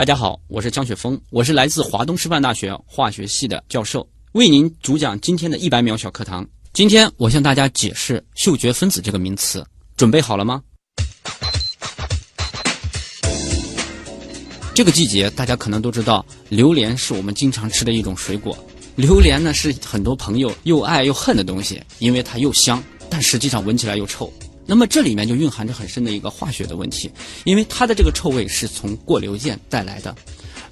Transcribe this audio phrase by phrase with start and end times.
[0.00, 6.48] 大家好，我是江雪峰，我是来自华东师范大学化学系的教授，为您主讲今天的一百秒小课堂。
[6.72, 9.62] 今天我向大家解释嗅觉分子这个名词，
[9.98, 10.62] 准备好了吗？
[14.74, 18.56] 这个季节大家可能都知道，榴莲是我们经常吃的一种水果。
[18.96, 24.32] 榴莲呢是很多朋友又爱又恨的东西，因为它又香，但实际上闻起来又臭。
[24.70, 27.10] 那么这里面就蕴含着很深的一个化学的问题，
[27.42, 30.14] 因为它的这个臭味是从过硫键带来的，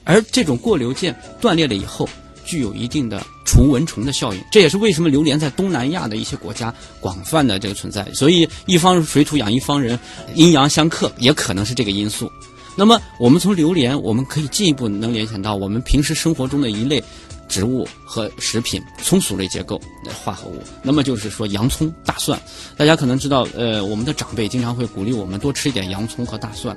[0.05, 2.09] 而这种过硫键断裂了以后，
[2.45, 4.41] 具有一定的除蚊虫的效应。
[4.53, 8.06] 这也是为什么榴莲在东南亚的一些国家广泛的这个存在。
[8.15, 9.98] 所以一方水土养一方人，
[10.37, 12.30] 阴阳相克也可能是这个因素。
[12.77, 17.03] 那么我们从榴莲，我们可以进一步能联想到我们平时生活中的一类。
[17.48, 22.41] 植物和食品葱属类结构的化合物，那么就是说洋葱、大蒜。
[22.77, 26.77] 大家可能知道，呃，我们的长辈经常会鼓励我们多吃一点洋葱和大蒜。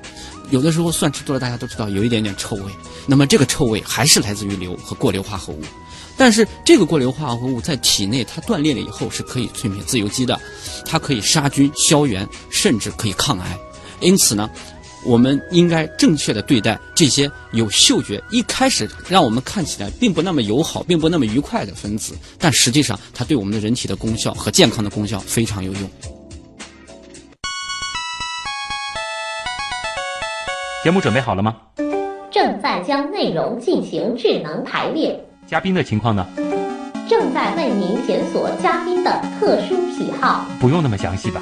[0.49, 2.63] 有的时候蒜吃多了，大家都知道有一点点臭味。
[3.05, 5.61] 那么这个臭味还是来自于硫和过硫化合物。
[6.17, 10.39] 但是这个过硫化合物在体内它断裂了以后是可以催灭自由基的，
[10.85, 13.57] 它可以杀菌消炎，甚至可以抗癌。
[13.99, 14.49] 因此呢。
[15.03, 25.81] 我们应该正确的对待这些有嗅觉，一开始让我们看起来并不那么友好，并不那么愉快的分子，但实际上它对我们的人体的功效和健康的功效非常有用。
[30.83, 31.55] 节目准备好了吗？
[32.31, 35.19] 正在将内容进行智能排列。
[35.47, 36.25] 嘉宾的情况呢？
[37.09, 40.45] 正在为您检索嘉宾的特殊喜好。
[40.59, 41.41] 不用那么详细吧？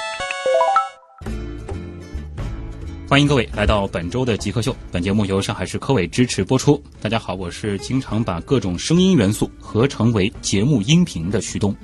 [3.11, 4.73] 欢迎各位来到本周的极客秀。
[4.89, 6.81] 本节目由上海市科委支持播出。
[7.01, 11.75] 大家好，我是经常把各种声音元素合成为节目音频的徐东。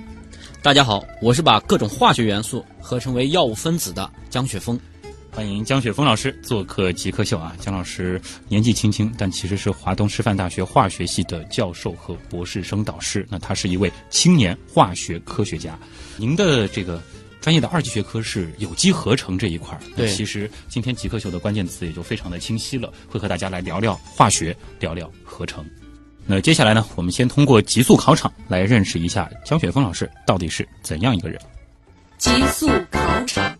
[0.62, 4.80] 大家好，我是把各种化学元素合成为药物分子的江雪峰。
[5.30, 7.54] 欢迎江雪峰老师做客极客秀啊！
[7.60, 13.28] 江老师年纪轻轻，但其实是华东师范大学化学系的教授和博士生导师。
[13.30, 15.78] 那他是一位青年化学科学家。
[16.16, 17.02] 您的这个。
[17.40, 25.66] 专业的二级学科是有机合成这一块儿，对，其实今天极客秀的关键词也就非常的清晰了，会和大家来聊聊化学，聊聊合成。
[26.26, 31.40] 那接下来呢，我们先通过极速考场来认识一下江雪峰老师到底是怎样一个人。
[32.18, 33.58] 极速考场，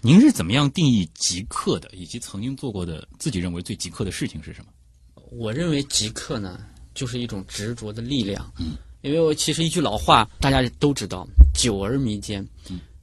[0.00, 1.90] 您是怎么样定义极客的？
[1.92, 4.66] 以及曾经做过的自己认为最极客的事情是什么？
[5.32, 6.60] 我认为极客呢，
[6.94, 8.48] 就是一种执着的力量。
[8.60, 8.76] 嗯。
[9.04, 12.44] 因为我其实一句老话，大家都知道“久而弥坚”。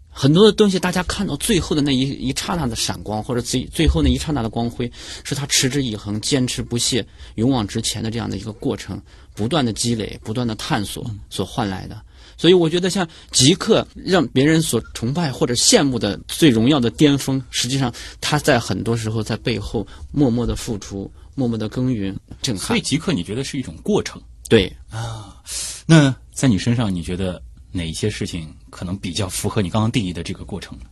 [0.10, 4.92] 很多的东西，大家看到最后的那一一刹那的闪光，或者最最后那一刹那的光辉，
[5.24, 9.00] 是他持之以恒、坚持不懈、勇往直前的这样的一个过程，
[9.36, 12.02] 不断的积累、不断的探索所换来的。
[12.36, 22.68] 所以，我觉得像极客让别人所崇拜或者羡慕的最荣耀的巅峰，实际上他在很多时候在背后默默的付出、默默的耕耘、震撼。
[22.70, 24.20] 所以，极客你觉得是一种过程？
[24.52, 25.42] 对啊。
[25.86, 27.42] 那在你身上，你觉得
[27.72, 30.84] 哪一些事情可能比较符合你刚刚定义的这个过程呢？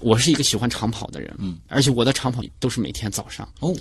[0.00, 3.46] 我是一个喜欢长跑的人，嗯，而且我的长跑都是每天早上。
[3.58, 3.74] 哦，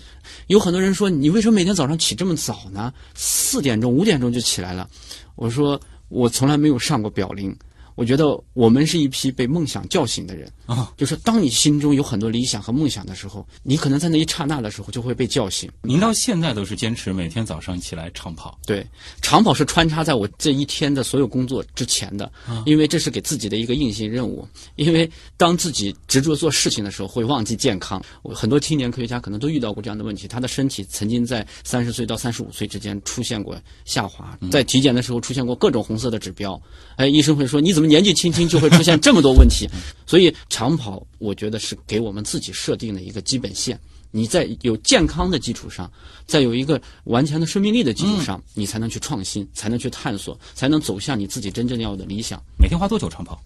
[0.47, 2.91] 有很多人说你为什么每天早上起这么早呢？
[3.13, 4.89] 四点钟、五点钟就起来了。
[5.35, 5.79] 我说
[6.09, 7.55] 我从来没有上过表铃。
[7.95, 15.71] 我觉得我们是一批被梦想叫醒的人啊，就是当你心中有很多理想和梦想的时候，你可能在那一刹那的时候就会被叫醒。
[15.81, 18.59] 您到现在都是坚持每天早上起来长跑？
[18.65, 18.85] 对，
[19.21, 22.29] 长跑是穿插在我这一天的所有工作之前的，
[22.65, 24.45] 因为这是给自己的一个硬性任务。
[24.75, 28.03] 因为当自己执着做事情的时候，会忘记健康。
[28.23, 36.61] 我很多青年科学家可能都遇到过这样的问题，他的身体曾经在三十岁到三十五岁之间出现过下滑，在体检的时候出现过各种红色的指标。
[36.97, 37.84] 哎，医生会说你怎么？
[37.85, 39.69] 年纪轻轻就会出现这么多问题，
[40.05, 43.79] 所以长跑我觉得是给我们自己设定的一个基本线。
[44.11, 45.91] 你在有健康的基础上，
[46.25, 52.41] 在有一个顽强的生命力的基础上，你才能去创新，才能去探索，才能走向你自己真正要的理想。
[52.57, 53.41] 每天花多久长跑？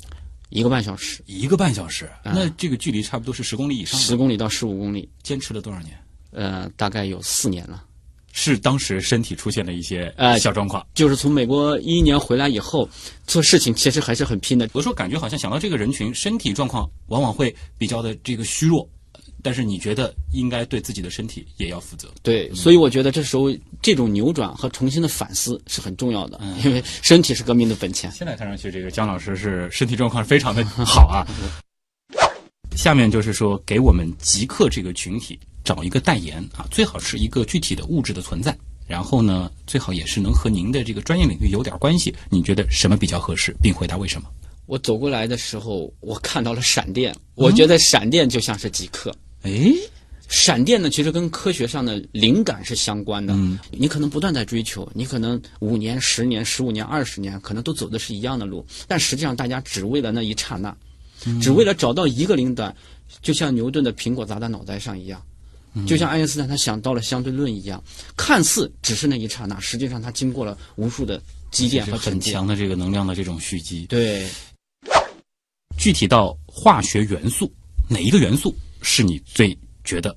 [0.49, 1.23] 一个半小时。
[1.25, 3.99] 一个半小时，那这个距离差不多是十公里以上。
[3.99, 5.97] 十公里到十五公里，坚持了多少年？
[6.31, 7.83] 呃，大概有四年了。
[8.31, 12.87] 是当时身体出现了一些呃小状况，就是从美国一一年回来以后，
[13.25, 14.69] 做事情其实还是很拼的。
[14.73, 18.87] 我说感觉好像想到这个人群，身体状况往往会比较的这个虚弱，
[19.41, 22.09] 但是你觉得应该对自己的身体也要负责。
[22.21, 28.11] 对，所以我觉得这时候这种扭转和重新的反思是很重要的，因为身体是革命的本钱。
[28.11, 31.25] 现在看上去，这个姜老师是身体状况非常的好啊。
[32.75, 38.57] 下面就是说，给我们极客这个群体找一个代言啊，最好是一个具体的物质的存在，
[38.87, 42.13] 然后呢，最好也是能和您的这个专业领域有点关系。
[42.29, 44.27] 你觉得什么比较合适，并回答为什么？
[44.65, 49.11] 我走过来的时候，我看到了闪电，我觉得闪电就像是极客。
[49.41, 49.73] 哎，
[50.27, 53.33] 闪电呢，其实跟科学上的灵感是相关的。
[53.33, 60.75] 嗯，你可能不断在追求，你可能五年、十年、十五年、二十年，可能都走的是一样的路，但实际上大家只为了那一刹那，
[61.41, 62.75] 只为了找到一个灵感，
[63.23, 65.19] 就像牛顿的苹果砸在脑袋上一样，
[65.85, 67.83] 就像爱因斯坦他想到了相对论一样，
[68.17, 71.21] 看似只是那一刹那，实际上他经过了无数的
[71.51, 71.97] 积淀和。
[71.97, 73.85] 很强的这个能量的这种蓄积。
[73.85, 74.27] 对，
[75.77, 77.51] 具体到化学元素，
[77.87, 80.15] 哪一个元素是你最觉得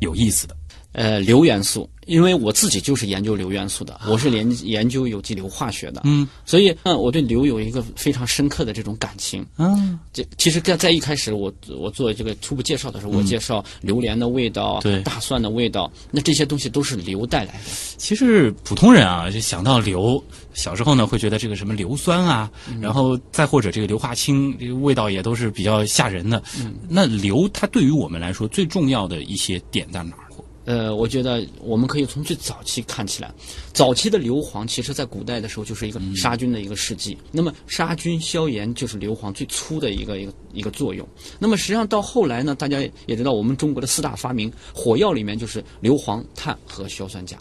[0.00, 0.56] 有意思的？
[0.92, 9.46] 呃，硫元素，因为我自己就是研究硫元素的，我是研研究有机硫化学的，嗯，所以嗯，我对硫有一个非常深刻的这种感情。
[9.58, 17.70] 嗯，这其实在在一开始我我做这个初步介绍的时候，我介绍榴莲的味道，对大蒜的味道，那这些东西都是硫带来的。
[17.98, 20.22] 其实普通人啊，就想到硫，
[20.54, 22.50] 小时候呢会觉得这个什么硫酸啊，
[22.80, 26.42] 然后再或者这个硫化氢，这个味道也都是比较吓人的。
[26.88, 30.24] 那硫它对于我们来说最重要的一些点在哪儿？
[30.68, 33.32] 呃，我觉得我们可以从最早期看起来，
[33.72, 37.16] 早期的硫磺其实在古代的时候就是一个杀菌的一个试剂。
[37.32, 41.08] 那么杀菌消炎就是硫磺最粗的一个一个一个作用。
[41.38, 47.38] 那么实际上到后来呢，大家也知道我们中国的四大发明，火药里面就是硫磺、碳和硝酸钾。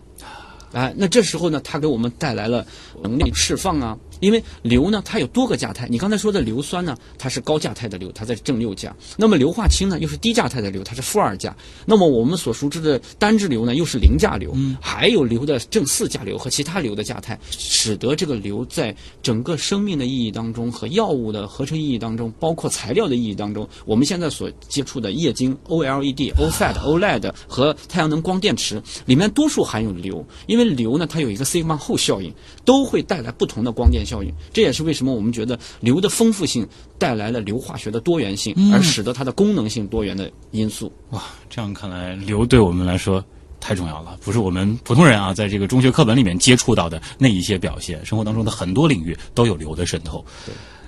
[0.72, 2.66] 哎，那这时候呢，它给我们带来了
[3.02, 3.98] 能量释放啊。
[4.20, 5.88] 因为硫呢，它有多个价态。
[5.90, 8.96] 你刚才说的硫酸呢，它是高价态的硫，它在正六价。
[9.18, 11.56] 那么硫化氢呢，又是低价态的硫，它是负二价。
[11.86, 14.56] 那么我们所熟知的单质硫呢，又是零价硫。
[14.82, 32.34] 还有硫的正四价硫和其他硫的价态，使得这个硫在整个生命的意义当中和药物的合成意义当中，包括材料的意义当中，我们现在所接触的液晶、OLED、OFED、OLED 和太阳能光电池里面多数含有硫，因为硫呢，它有一个 sigma 后效应，
[32.66, 34.34] 都会带来不同的光电效应。
[34.54, 36.66] 这也是为什么我们觉得硫的丰富性
[36.98, 40.92] 带来了硫化学的多元性，而使得它的功能性多元的因素。
[41.10, 43.24] 哇，这样看来，硫对我们来说
[43.60, 50.26] 太重要了，不是我们普通人啊，在这个中学课本里面接触到的那一些表现，生活当中的很多领域都有硫的渗透。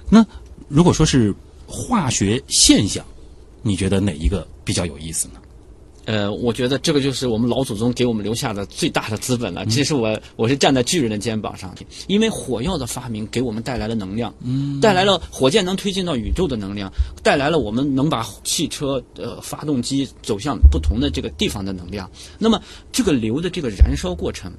[0.10, 0.26] 那
[0.68, 1.36] 如果说是
[1.68, 3.04] 化学现象，
[3.62, 5.39] 你觉得哪一个比较有意思呢？
[6.10, 9.64] 呃，我觉得这个就是我们老祖宗给我们留下的最大的资本了。
[9.68, 11.72] 其实我我是站在巨人的肩膀上，
[12.08, 16.92] 因为火药的发明给我们带来了能量，嗯，带来了火箭能推进到宇宙的能量，
[17.22, 22.10] 带来了我们能把汽车呃发动机走向不同的这个地方的能量。
[22.40, 22.60] 那么
[22.92, 24.52] 这个硫的这个燃烧过程，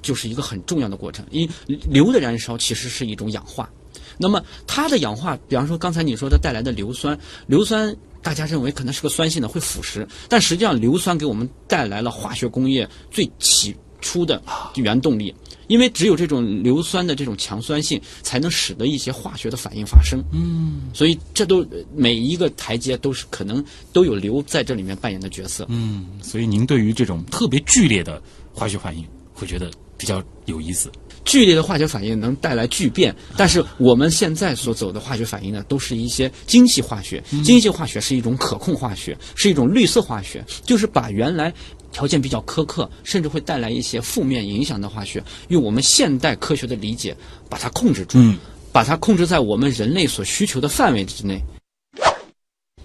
[0.00, 3.68] 就是一个很重要的过程，因为硫的燃烧其实是一种氧化。
[4.16, 14.42] 那么它的氧化，比方说刚才你说的带来的硫酸，硫酸大家认为可能是个酸性的，会腐蚀，但实际上硫酸给我们带来了化学工业最起初的
[14.76, 15.32] 原动力，
[15.66, 20.22] 因为只有这种硫酸的这种强酸性，才能使得一些化学的反应发生。
[20.32, 25.66] 嗯，所以这都每一个台阶都是可能都有硫在这里面扮演的角色。
[25.68, 28.22] 嗯，所以您对于这种特别剧烈的
[28.52, 30.90] 化学反应，会觉得比较有意思。
[31.24, 37.22] 剧烈的化学反应能带来巨变，但是我们现在所走的化学反应呢，都是一些精细化学。
[37.42, 41.50] 精细化学是一种可控化学，是一种绿色化学，就是把原来
[41.92, 47.16] 条件比较苛刻，甚至会带来一些负面影响的化学，用我们现代科学的理解
[47.48, 48.36] 把它控制住，嗯
[48.70, 51.42] 把它控制在我们人类所需求的范围之内。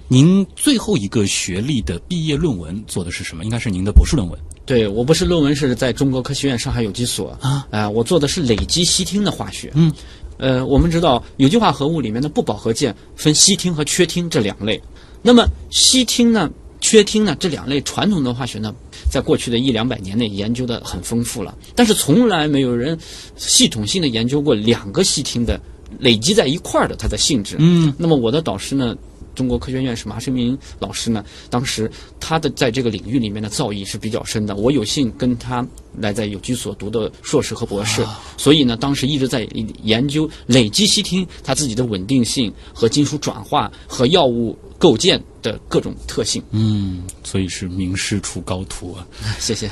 [0.07, 3.43] 您最后一个学历的毕业论文做的是什么？
[3.43, 4.39] 应该是您的博士论文。
[4.69, 9.71] 对我不是论文是在中国科学院上海有机所啊，呃，我做的是累积烯烃的化学。
[9.73, 9.91] 嗯，
[10.37, 14.79] 呃，我们知道有机化合物里面的不饱和键分烯烃和缺烃这两类。
[15.23, 16.47] 那么烯烃呢、
[16.81, 18.71] 缺烃呢这两类传统的化学呢，
[19.11, 22.95] 在过去的一两百年内研究的很丰富了，但是从来没有人
[23.37, 25.59] 系统性的研究过两个烯烃的
[25.97, 27.55] 累积在一块儿的它的性质。
[27.57, 28.95] 嗯，那么我的导师呢？
[29.39, 34.53] 中国科学院士马世明老师呢，当时他的在这个领域里面的造诣是比较深的。
[34.57, 35.65] 我有幸跟他
[35.97, 38.05] 来在有机所读的硕士和博士，
[38.35, 39.47] 所以呢，当时一直在
[39.81, 46.43] 研究累积烯烃它自己的稳定性和金属转化和药物构建的各种特性。
[46.51, 49.07] 嗯，所以是名师出高徒啊。
[49.39, 49.71] 谢谢。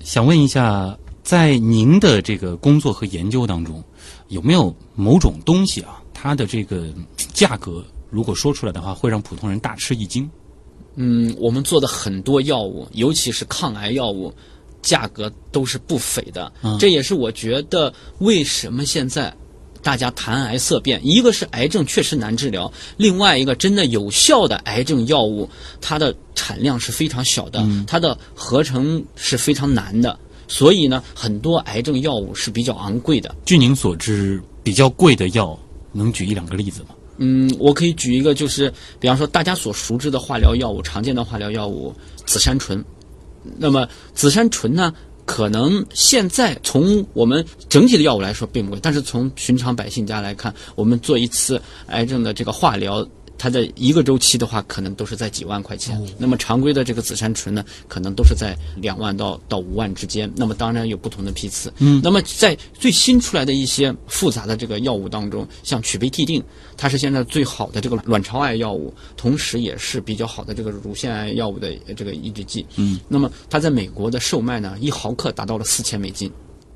[0.00, 3.82] 想问一下，在您的这个工作和研究当中，
[4.28, 6.92] 有没有某种东西啊，它的这个
[7.32, 7.82] 价格？
[8.12, 10.30] 如果说出来的话，会让普通人大吃一惊。
[10.96, 14.30] 嗯，我们做的很多药物，尤其是抗癌药物，
[14.82, 16.52] 价格都是不菲的。
[16.62, 19.34] 嗯这也是我觉得为什么现在
[19.82, 25.48] 大家谈癌色变，一个是癌症确实难治疗，另外一个真的有效的癌症药物，
[25.80, 30.18] 它的产量是非常小的，嗯它的合成是非常难的。
[30.48, 33.34] 所以呢，很多癌症药物是比较昂贵的。
[33.46, 35.58] 据您所知，比较贵的药，
[35.92, 36.88] 能举一两个例子吗？
[37.18, 41.94] 嗯，我可以举一个，就是比方说大家所熟知的化疗药物，常见的化疗药物
[42.26, 42.84] 紫杉醇。
[43.58, 44.92] 那么紫杉醇呢，
[45.24, 53.06] 可能现在从我们整体的药物来说并不贵，但是从寻常百姓家来看，我们做一次癌症的这个化疗。
[53.42, 56.00] 它的一个周期的话，可能都是在几万块钱。
[56.16, 60.30] 那么常规的这个紫杉醇呢，可能都是在两万到到五万之间。
[60.36, 61.72] 那么当然有不同的批次。
[61.78, 66.40] 嗯，那么在最新出来的一些复杂的这个药物当中，像曲贝替定，
[66.76, 72.64] 它是现在最好的这个卵巢癌药物，同时也是比较好的这个乳腺癌药物的这个抑制剂。
[72.76, 76.30] 嗯，那么它在美国的售卖呢，一毫克达到了四千美金。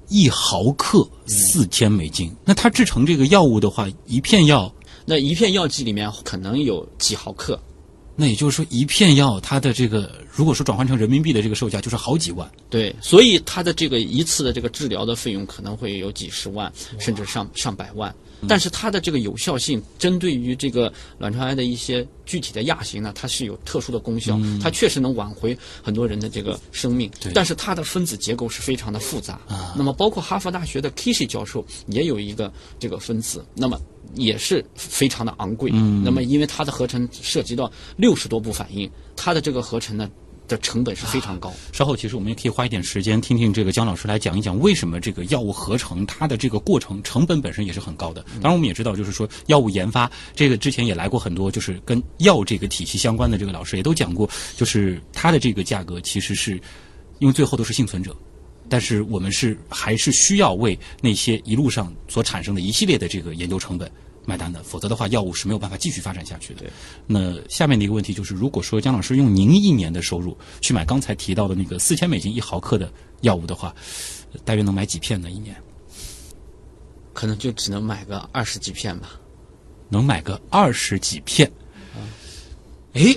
[0.08, 2.34] 一毫克四千美金。
[2.44, 4.72] 那它制成这个药物的话，一片药，
[5.06, 7.58] 那一片药剂里面可能有几毫克。
[8.18, 12.50] 那也就是说，一片药它的这个，如果说转换成人民币的这个售价，就是好几万。
[12.70, 18.14] 对，所以它的这个一次的这个治疗的费用可能会有几十万，甚至上上百万。
[18.48, 27.10] 但是它的这个有效性，针对于这个卵巢癌的一些具体的亚型呢，它是有特殊的功效，它确实能挽回很多人的这个生命。
[27.20, 29.38] 对但是它的分子结构是非常的复杂。
[29.76, 33.78] 那么包括哈佛大学的 Kishi 教授也有一个这个分子，那么
[34.14, 35.70] 也是非常的昂贵。
[35.74, 40.08] 嗯那么因为它的合成涉及到六十多步反应，它的这个合成呢
[40.48, 41.52] 的成本是非常高。
[41.72, 48.22] 稍后其实我们也可以花一点时间听听这个姜老师来讲一讲为什么这个药物合成它的这个过程成本本身也是很高的。
[48.34, 56.60] 当然我们也知道，就是说药物研发这个之前也来过很多就是跟药这个体系相关的这个老师也都讲过，就是它的这个价格其实是
[57.18, 58.14] 因为最后都是幸存者。
[58.68, 63.90] 但是我们是还是需要为那些一路上所产生的一系列的这个研究成本
[64.24, 66.64] 买单的，否则的话，药物是没有办法继续发展下去的。
[67.06, 73.74] 那下面的一个问题就是，如果说姜老师用您一年的收入去买刚才提到的那个四千美金一毫克的药物的话，
[74.32, 75.30] 呃大约能买几片呢？
[75.30, 75.54] 一年
[77.12, 79.20] 可能就只能买个二十几片吧。
[79.88, 81.48] 能买个二十几片。
[82.94, 83.16] 哎，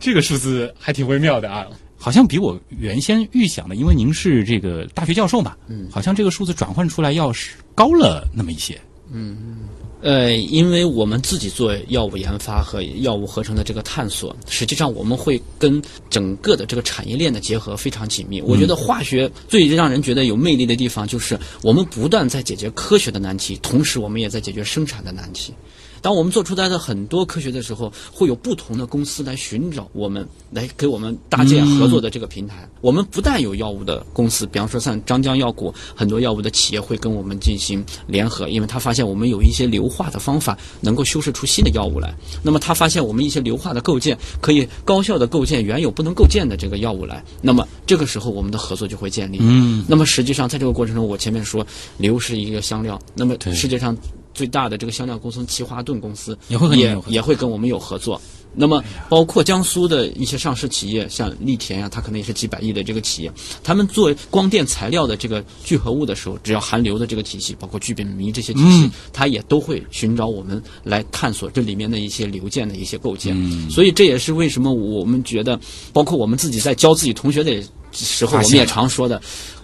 [0.00, 1.64] 这个数字还挺微妙的啊，
[1.98, 8.80] 好像比我原先预想的，因为您是这个大学教授嘛，嗯，好像这个数字转换出来要是高了那么一些。
[9.10, 9.68] 嗯
[10.00, 18.40] 呃，因为我们自己做药物研发和药物合成的这个探索，实际上我们会跟整个的这个产业链的结合非常紧密。
[18.40, 25.52] 我觉得化学最让人觉得有魅力的地方，就是我们不断在解决科学的难题，同时我们也在解决生产的难题。
[26.00, 32.68] 当我们做出来的很多科学的时候，会有不同的公司来寻找我们，来给我们搭建合作的这个平台。
[32.80, 42.14] 我们不但有药物的公司，比方说像张江药谷，很多药物的企业会跟我们进行联合，因为他发现我们有一些硫化的方法能够修饰出新的药物来。
[42.42, 47.22] 那么他发现我们一些硫化的构建可以高效的构建原有不能构建的这个药物来。
[47.42, 49.38] 那么这个时候我们的合作就会建立。
[49.40, 53.96] 嗯，那么实际上在这个过程中，我前面说硫是一个香料，那么对世界上
[54.34, 58.20] 最大的这个香料公司奇华顿公司也会也也会跟我们有合作。
[58.54, 63.30] 那么，包括江苏的一些上市企业，像力田呀、它可能也是几百亿的这个企业，
[63.62, 68.90] 他们做光电材料的这个聚合物的时候，只要含硫的这个体系，包括聚苯醚这些体系，嗯。
[69.12, 73.36] 它也都会寻找我们来探索这里面的一些流件的一些构件。
[73.36, 73.70] 嗯。
[73.70, 75.60] 所以这也是为什么我们觉得，
[75.92, 79.20] 包括我们自己在教自己同学的时候，我们也常说的，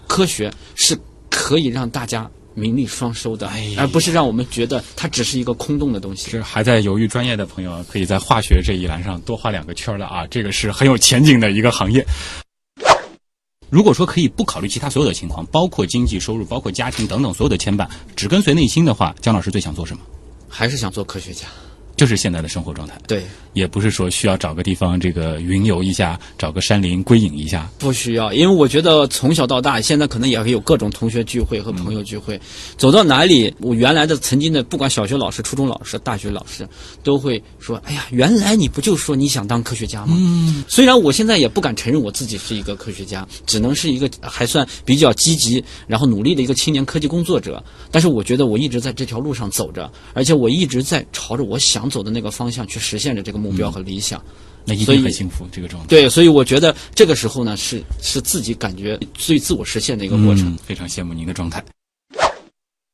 [0.06, 0.96] 科学是
[1.30, 6.30] 可以让大家名利双收的，而不是让我们觉得它只是一个空洞的东西。
[6.30, 12.04] 是还在犹豫专业的朋友啊，可以在化学这一栏上多画两个圈儿的啊，这个是很有前景的一个行业。
[13.70, 20.02] 如果说可以不考虑其他所有的情况，包括经济收入、包括家庭等等所有的牵绊，只跟随内心的话，姜老师最想做什么？
[20.48, 21.46] 还是想做科学家。
[21.96, 23.22] 这是现在的生活状态，对，
[23.52, 27.70] 也不是说需要找个地方这个云游一下，找个山林归隐一下。
[27.78, 32.40] 不需要，因为我觉得从小到大，现在可能也会有各种同学聚会和朋友聚会，
[32.76, 36.68] 走到哪里，我原来的曾经的，不管小学老师、初中老师、大学老师，
[37.04, 54.22] 都会说：“哎呀，原来你不就说你想当科学家吗？”嗯，虽然我现在也不敢承认我自己是一个科学家，只能是一个还算比较积极，然后努力的一个青年科技工作者，但是我觉得我一直在这条路上走着，而且我一直在朝着我想走的那个方向去实现着这个目标和理想。
[54.66, 55.88] 那一定很幸福，这个状态。
[55.88, 60.54] 对，所以我觉得这个时候呢，是是自己感觉最自我实现的一个过程。
[60.54, 61.62] 嗯，非常羡慕您的状态。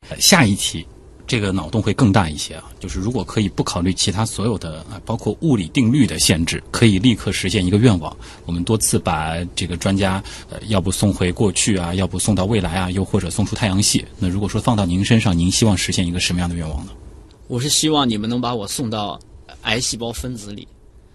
[0.08, 0.84] 呃下一题，
[1.28, 2.64] 这个脑洞会更大一些啊。
[2.80, 8.16] 就是如果可以不考虑其他所有的啊，包括物理定律的限制，可以立刻实现一个愿望。
[8.46, 10.20] 我们多次把这个专家，
[10.50, 14.04] 呃，要不送回过去啊，要不送到未来啊，又或者送出太阳系。
[14.18, 16.90] 那如果说放到您身上，您希望实现一个什么样的愿望呢？
[17.50, 19.18] 我是希望你们能把我送到
[19.62, 20.68] 癌细胞分子里。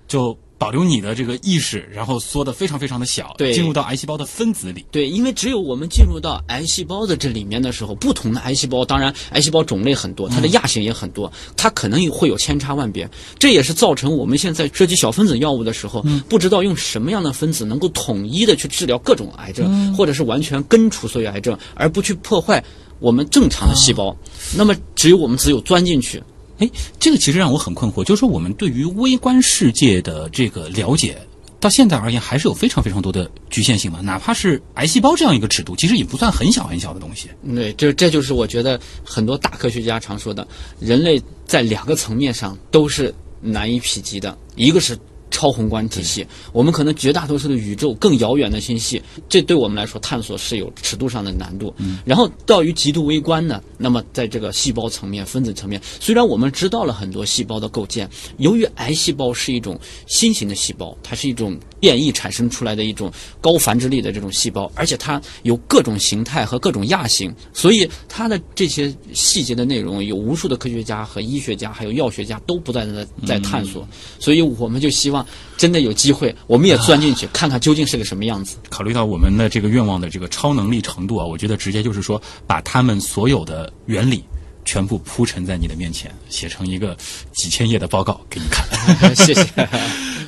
[0.06, 4.86] 就保留你的这个意识，然后缩得非常非常的小，对进入到癌细胞的分子里。
[4.92, 13.10] 对，因为只有我们进入到癌细胞的这里面的时候，不同的癌细胞，当然癌细胞种类很多，它的亚型也很多，它可能会有千差万别。
[13.40, 22.64] 这也是造成我们现在设计小分子药物的时候，不知道用什么样的分子能够统一的去治疗各种癌症，或者是完全根除所有癌症，而不去破坏
[23.00, 24.16] 我们正常的细胞。
[24.56, 26.22] 那么，只有我们只有钻进去，
[26.60, 31.18] 哎，这个其实让我很困惑，就是说我们对于微观世界的这个了解，
[31.60, 34.00] 到现在而言还是有非常非常多的局限性嘛。
[34.02, 37.30] 哪怕是癌细胞这样一个尺度，其实也不算很小很小的东西。
[37.54, 40.48] 对，这这就是我觉得很多大科学家常说的，
[40.80, 44.98] 人类在两个层面上都是难以匹及的，一个是。
[45.36, 51.76] 超宏观体系，我们可能绝大多数的宇宙更遥远的星系，这对我们来说探索是有尺度上的难度。
[51.76, 59.78] 嗯，然后到于极度微观呢，那么在这个细胞层面、分子层面，虽然我们知道了很多细胞的构建，由于癌细胞是一种
[60.08, 63.12] 新型的细胞，它是一种变异产生出来的一种
[63.42, 73.86] 高繁殖力的这种细胞，而且它有各种形态和各种亚型，所以它的这些细节的内容，有无数的科学家和医学家还有药学家都不断的在探索，
[74.18, 75.25] 所以我们就希望。
[75.58, 78.58] 真的有机会，我们也钻进去看看究竟是个什么样子。
[78.70, 84.24] 考虑到我们的这个愿望的这个超能力程度啊，我觉得直接就是说，把他们所有的原理
[84.66, 86.98] 全部铺陈在你的面前，写成一个
[87.32, 88.66] 几千页的报告给你看。
[89.16, 89.70] 谢谢，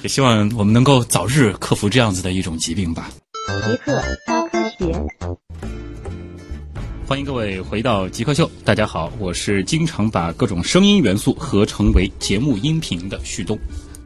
[0.02, 3.10] 也 希望我们能够早日克服这样子的一种疾病吧。
[3.48, 4.94] 极客高科学，
[7.08, 8.50] 欢迎各位回到极客秀。
[8.64, 13.58] 大家好，我是经常把各种声音元素合成为节目音频的旭东。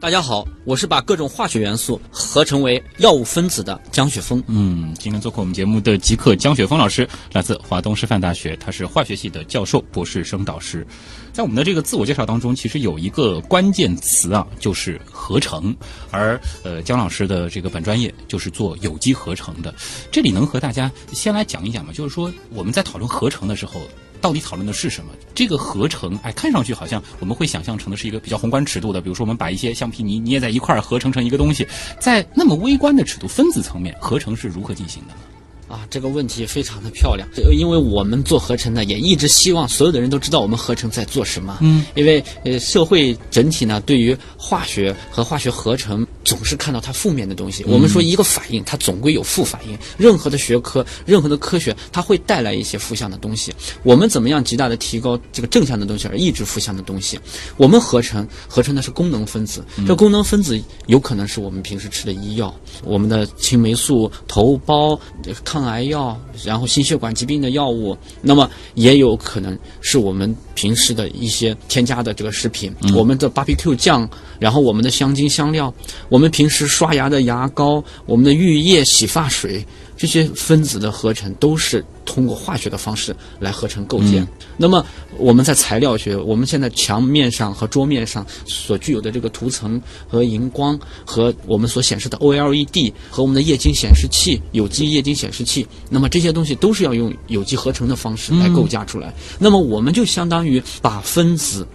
[0.02, 4.42] 大家好，我是把各种化学元素合成为药物分子的江雪峰。
[4.48, 10.84] 嗯，今天做客我们节目的极客江雪峰老师，来自华东师范大学，他是化学系的教授、博士生导师。
[11.32, 15.72] 在我们的这个自我介绍当中，其实有一个关键词啊，就是合成。
[16.10, 19.72] 而呃，江老师的这个本专业就是做有机合成的。
[20.10, 21.92] 这里能和大家先来讲一讲吗？
[21.92, 23.80] 就是说我们在讨论合成的时候。
[24.22, 25.10] 到底讨论的是什么？
[25.34, 31.66] 这个合成，哎，看上去好像我们会想象成的是一个比较宏观尺度的，比如说我们把一些橡皮泥捏在一块儿合成成一个东西，
[32.00, 35.20] 在那么微观的尺度，分子层面，合成是如何进行的呢？
[35.68, 37.26] 啊，这个问题非常的漂亮。
[37.50, 41.56] 因为我们做合成呢，也一直希望所有的人都知道我们合成在做什么。
[41.62, 47.64] 嗯，因为呃，社会整体呢，对于化学和化学合成总是看到它负面的东西。
[47.64, 49.78] 我们说一个反应，它总归有负反应。
[49.96, 53.50] 任何的学科，任何的科学，它会带来一些负向的东西。
[53.82, 57.18] 我们怎么样极大的提高这个正向的东西，而抑制负向的东西？
[57.56, 62.54] 我们合成合成的是功能分子，这功能分子有可能是我们平时吃的医药，
[62.84, 64.98] 我们的青霉素、头孢、
[65.42, 65.62] 抗。
[65.62, 75.72] 癌药，然后心血管疾病的药物，那么也有可能是我们平时的一些添加的这个食品，我们的 barbecue 酱，然后我们的香精香料，
[76.12, 79.64] 我们平时刷牙的牙膏，我们的浴液、洗发水。
[79.96, 84.26] 这些分子的合成都是通过化学的方式来合成构建。
[84.58, 84.84] 那么
[85.16, 99.14] 我们在材料学，我们现在墙面上和桌面上所具有的这个涂层和荧光，和我们所显示的 OLED 和我们的液晶显示器、有机液晶显示器，那么这些东西都是要用有机合成的方式来构架出来。
[99.38, 101.66] 那么我们就相当于把分子。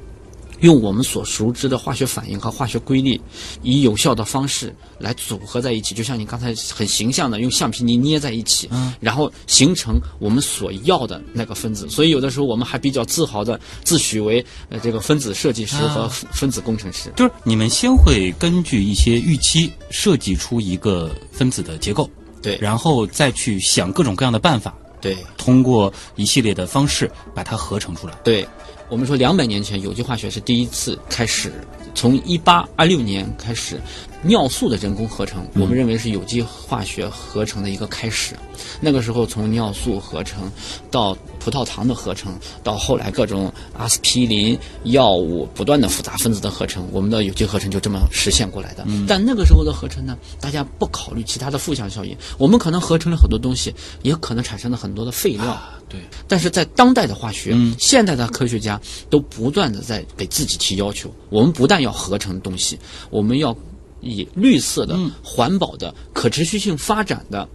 [0.61, 3.19] 用我们所熟知的化学反应和化学规律，
[3.61, 11.87] 以有效的方式来组合在一起，就像你刚才很形象的用橡皮泥捏在一起，嗯，然后形成我们所要的那个分子。
[11.89, 17.11] 所以有的时候我们还比较自豪的自诩为呃这个分子设计师和分子工程师。
[17.15, 22.09] 就是你们先会根据一些预期设计出一个分子的结构，
[22.41, 28.47] 对，然后再去想各种各样的办法，对，通过一系列的方式把它合成出来，对。
[28.89, 31.51] 我们说，两百年前有机化学是第一次开始，
[31.93, 33.79] 从一八二六年开始，
[34.23, 38.35] 尿素的人工合成，我们认为是有机化学合成的一个开始。
[38.81, 40.51] 那个时候，从尿素合成
[40.89, 48.85] 到葡萄糖的合成，到后来各种阿司匹林药物不断的复杂分子的合成，我们的有机合成就这么实现过来的。
[49.07, 55.57] 但那个时候的合成呢，大家不考虑其他的负向效应，我们可能合成了很多东西，也可能产生了很多的废料。
[55.87, 61.09] 对，但是在当代的化学，现代的科学家都不断的在给自己提要求。
[61.29, 62.77] 我们不但要合成东西，
[63.09, 63.55] 我们要
[64.01, 67.47] 以绿色的、环保的、可持续性发展的、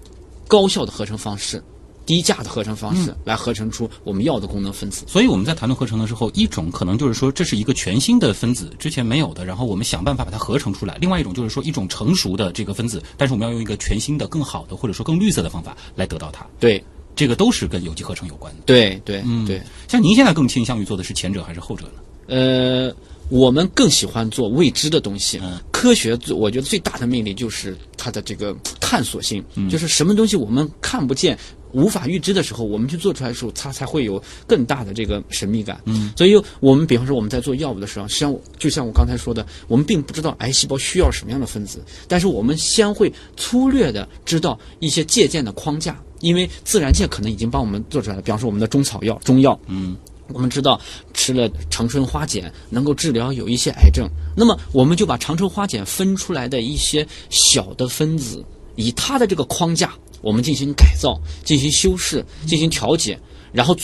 [0.49, 1.63] 高效的合成方式
[2.05, 5.05] 低价的合成方式来合成出我们要的功能分子。
[5.07, 16.45] 所以我们在谈论合成的时候，一种可能就是说这是一个全新的分子，之前没有的，然后我们想办法把它合成出来；另外一种就是说一种成熟的这个分子，但是我们要用一个全新的、更好的或者说更绿色的方法来得到它。
[16.59, 16.83] 对，
[17.15, 18.63] 这个都是跟有机合成有关的。
[18.67, 19.63] 对，对，嗯对。
[19.87, 21.93] 像您现在更倾向于做的是前者还是后者呢？
[22.27, 22.93] 呃，
[23.33, 25.41] 我们更喜欢做未知的东西。
[25.43, 31.37] 嗯科学最，我觉得最大的魅力就是它的这个探索性，嗯就是什么东西我们看不见。
[31.73, 35.81] 无法预知的时候，我们去做出来的时候，它才会有更大的这个神秘感。
[35.87, 48.21] 嗯，所以我们比方说我们在做药物的时候，实际上就像我刚才说的，我们并不知道癌细胞需要什么样的分子，但是我们先会粗略的知道一些借鉴的框架，因为自然界可能已经帮我们做出来了。
[48.23, 49.97] 比方说我们的中草药、中药，嗯，
[50.33, 50.81] 我们知道
[51.13, 58.45] 吃了长春花碱能够治疗有一些癌症，那么我们就把长春花碱分出来的一些小的分子，
[58.77, 63.19] 以它的这个框架，我们进行改造、进行修饰、进行调节，
[63.53, 63.77] 然后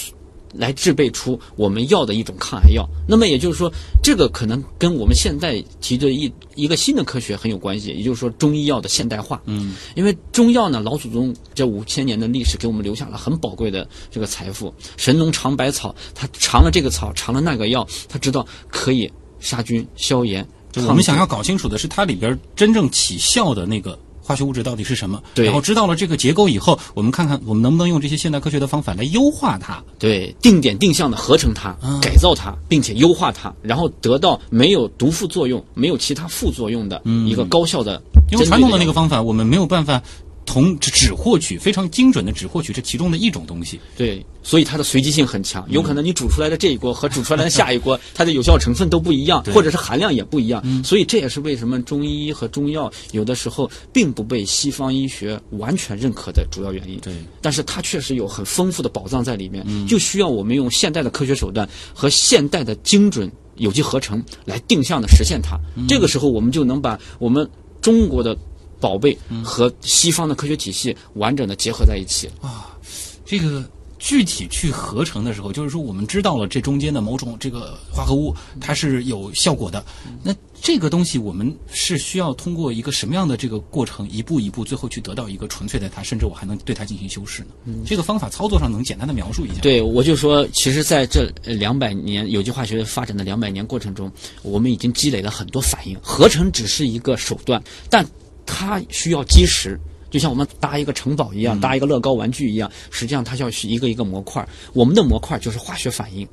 [0.54, 2.88] 来制备出我们要的一种抗癌药。
[3.06, 9.40] 那么也就是说，这个可能跟我们现在提的一一个新的科学很有关系，也就是说中医药的现代化。
[9.46, 14.72] 嗯，因为中药呢，老祖宗这五千年的历史给我们留下了很宝贵的这个财富。
[14.96, 20.46] 神农尝百草，他尝了这个草，尝了那个药，他知道可以杀菌、消炎。
[20.86, 25.22] 我们想要搞清楚的是它里边真正起效的那个化学物质到底是什么。
[25.34, 29.82] 对然后知道了这个结构以后，我们看看我们能不能用这些现代科学的方法来优化它。
[29.98, 38.00] 对，定点定向的合成它、改造它，并且优化它，然后得到没有毒副作用、没有其他副作用的一个高效的。
[38.30, 40.02] 因为传统的那个方方法，我们没有办法
[40.48, 43.78] 同只只获取非常精准的只获取这其中的一种东西。
[43.98, 50.64] 对，所以它的随机性很强，有可能你煮出来的这一锅和煮出来的下一锅， 它的有效成分都不一样，或者是含量也不一样。
[50.82, 56.98] 所以这也是为什么中医和中药有的时候并不被西方医学完全认可的主要原因。
[57.00, 65.58] 对，但是它确实有很丰富的宝藏在里面，就需要我们用现代的科学手段和现代的精准有机合成来定向的实现它。
[65.86, 67.46] 这个时候，我们就能把我们
[67.82, 68.36] 中国的
[68.80, 72.76] 宝贝和西方的科学体系完整的结合在一起啊。
[73.24, 73.62] 这个
[73.98, 79.84] 具体去合成的时候，就是说我们知道了这中间的某种这个化合物它是有效果的，
[80.22, 87.74] 那这个东西我们是需要通过一个什么样的这个过程，一步一步，最后去得到一个纯粹的它，甚至我还能对它进行修饰呢？
[87.84, 94.10] 这个方法操作上能简单的描述一下？，对，我就说，其实在这两百年有机化学发展的两百年过程中，
[94.42, 95.98] 我们已经积累了很多反应。
[96.00, 98.06] 合成只是一个手段，但
[98.48, 99.78] 它需要基石。
[100.10, 104.48] 就像我们搭一个城堡一样，搭一个乐高玩具一样，实际上它需要是一个一个模块儿。
[104.72, 106.26] 我们的模块儿就是化学反应。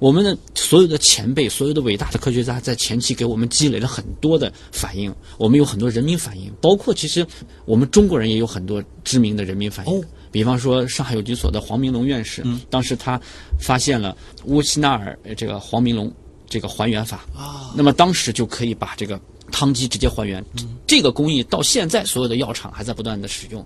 [0.00, 5.14] 我们的所有的前辈，所有的伟大的科学家，在前期给我们积累了很多的反应。
[5.38, 7.24] 我们有很多人民反应，包括其实
[7.66, 9.92] 我们中国人也有很多知名的人民反应。
[9.94, 13.20] 哦比方说上海有机所的黄明龙院士，当时他
[13.58, 16.08] 发现了乌希纳尔呃这个黄明龙
[16.48, 20.44] 这个还原法啊，那么当时就可以把这个汤剂直接还原。
[20.86, 23.64] 这个工艺到现在所有的药厂还在不断的使用。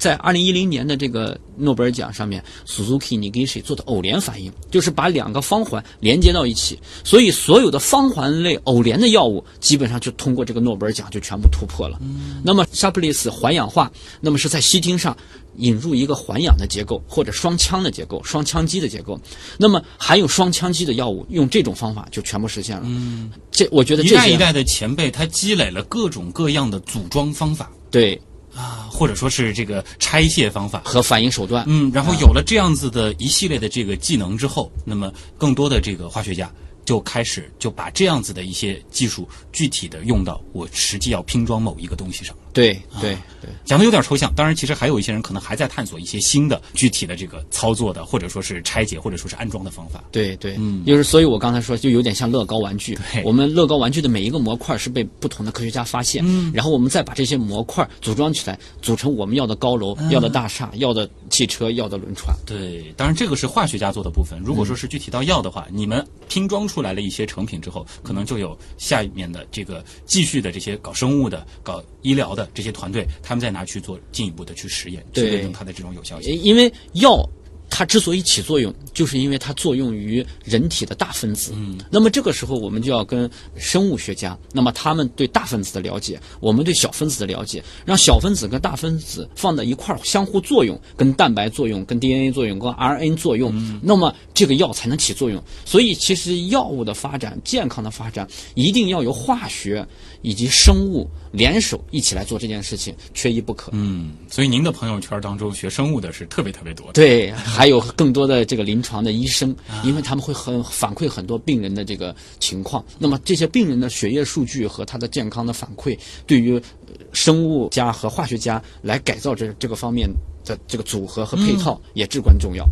[0.00, 12.00] 在二零一零年的这个诺贝尔奖上面，Suzuki Nigishi 做的偶联反应，就是把两个方环连接到一起，所以所有的方环类偶联的药物，基本上就通过这个诺贝尔奖就全部突破了。
[12.42, 15.14] 那么沙普利斯环氧化，那么是在烯烃上
[15.56, 19.20] 引入一个环氧的结构，或者双羟的结构、双羟基的结构。
[19.58, 22.84] 那么含有双羟基的药物，用这种方法就全部实现了。
[22.86, 28.18] 嗯，这我觉得一代一代的前辈他积累了各种各样的组装方法对
[28.54, 30.82] 啊，或者说是这个拆卸方法。
[30.84, 31.64] 和反应手段。
[31.66, 36.50] 嗯，然后有了这样子的一系列的这个技能之后，那么更多的这个化学家
[36.84, 42.34] 就开始就把这样子的一些技术具体的用到我实际要拼装某一个东西上。
[42.52, 43.50] 对对对。
[43.64, 50.02] 讲的有点抽象，当然，其实还有一些人可能还在探索一些新的具体的这个操作的，或者说是拆解，或者说是安装的方法。
[50.10, 53.22] 对对，嗯，就是所以我刚才说，就有点像乐高玩具对。
[53.24, 62.36] 我们乐高玩具的每一个模块是被不同的科学家发现，嗯，然后我们再把这些模块组装起来，组成我们要的高楼、要的大厦、要的汽车、要的轮船。
[62.44, 64.40] 对，当然这个是化学家做的部分。
[64.44, 76.34] 如果说是具体到药的话，你们拼装出来了一些成品之后，可能就有下面的这个继续的这些搞生物的、搞医疗的这些团队，他们再拿去做进一步的去实验，去对验证它的这种有效性。
[76.42, 77.28] 因为药
[77.68, 81.52] 它之所以起作用，就是因为它作用于人体的大分子。
[81.56, 95.42] 嗯，那么这个时候我们就要跟生物学家，那么他们对大分子的了解，我们对小分子的了解，让小分子跟大分子放在一块儿相互作用，跟蛋白作用、跟 DNA 作用、跟 RNA 作用，那么这个药才能起作用。
[95.64, 99.86] 所以，其实药物的发展、健康的发展，一定要由化学
[100.20, 103.70] 以及生物联手一起来做这件事情，缺一不可。
[103.72, 106.92] 嗯，所以您的朋友圈当中学生物的是特别特别多的。
[106.92, 112.84] 对，还有更多的这个临床的医生，因为他们会很反馈很多病人的这个情况。
[112.98, 120.10] 那么这些病人的血液数据和他的健康的反馈，对于呃生物家和化学家来改造这这个方面
[120.44, 122.66] 的这个组合和配套也至关重要。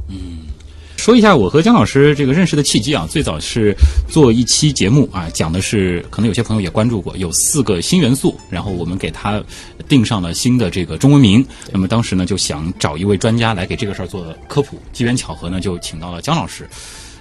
[0.98, 3.74] 说一下我和姜老师这个认识的契机啊，最早是
[4.08, 9.42] 做一期节目啊，讲的是可能有些朋友也关注过，有四个新元素，然后我们给它
[9.88, 11.42] 定上了新的这个中文名。
[11.72, 16.68] 那么当时呢，就想找一位专家来给这个事儿做科普，机缘巧合呢，就请到了姜老师。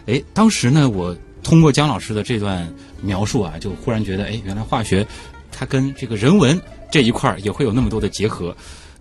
[0.07, 2.67] 哎，当时呢，我通过姜老师的这段
[3.01, 5.05] 描述啊，就忽然觉得，哎，原来化学
[5.51, 6.59] 它跟这个人文
[6.91, 8.53] 这一块儿也会有那么多的结合。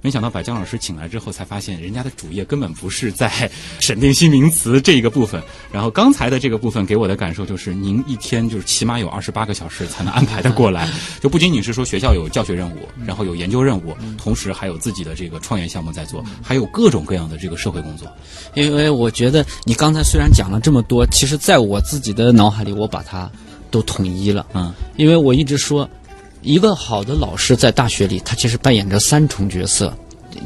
[0.06, 5.42] 没想到把姜老师请来之后，才发现人家的主业根本不是在审定新名词这一个部分。
[5.72, 10.88] 然后刚才的这个部分给我的感受就是，您一天就是起码有二十八个小时才能安排的过来。
[11.20, 18.06] 就不仅仅是说学校有教学任务，然后有研究任务，同时还有自己的这个创业项目在做，还有各种各样的这个社会工作。
[18.54, 23.28] 因为我觉得你刚才虽然讲了这么多，其实在我自己的脑海里，我把它
[23.72, 24.46] 都统一了。
[24.54, 25.90] 嗯，因为我一直说，
[26.46, 29.92] 一个好的老师在大学里，他其实扮演着三重角色。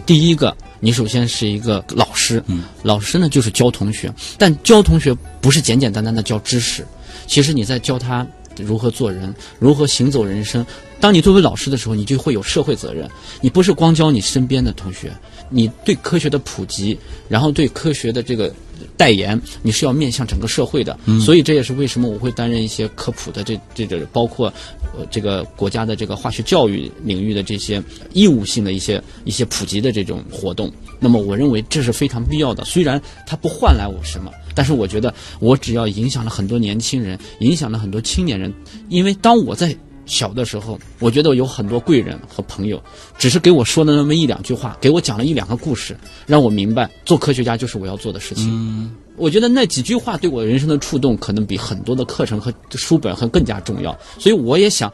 [0.06, 6.86] 第一个，你首先是一个老师，嗯，老师呢就是教同学，但教同学不是简简单单的教知识，
[7.26, 10.64] 其实你在教他如何做人，如何行走人生。
[11.00, 13.06] 当你作为老师的时候，你就会有社会责任，
[13.42, 15.12] 你不是光教你身边的同学，
[15.50, 18.52] 你对科学的普及，然后对科学的这个
[18.96, 20.98] 代言，你是要面向整个社会的。
[21.24, 24.52] 所以这也是为什么我会担任一些科普的这这个包括
[24.96, 30.70] 呃这个国家的这个化学教育领域的这些义务性的一些一些普及的这种活动。
[30.98, 38.52] 那么我认为这是非常必要的，虽然它不换来我什么，但是我觉得我只要影响了很多年轻人，影响了很多青年人，
[38.88, 39.74] 因为当我在
[40.10, 42.82] 小的时候，我觉得有很多贵人和朋友，
[43.16, 45.96] 只是给我说了那么一两句话，给我讲了一两个故事，
[46.26, 48.48] 让我明白做科学家就是我要做的事情。
[48.50, 53.96] 嗯，我觉得那几句话对我人生的触动，可能比很多的课程和书本和更加重要。
[54.18, 54.92] 所以我也想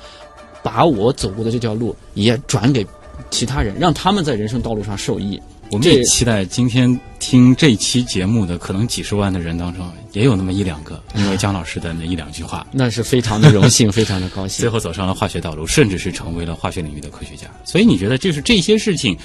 [0.63, 2.87] 把我走过的这条路也转给
[3.31, 5.41] 其他人，让他们在人生道路上受益。
[5.71, 14.61] 我们也期待今天听这期节目的可能几十万的人当中，也有那么一两个，因为姜老师的那一两句话，那是非常的荣幸，非常的高兴。
[14.61, 17.49] 最后走上了化学道路，甚至是成为了化学领域的科学家。
[17.65, 19.17] 所以你觉得就是这些事情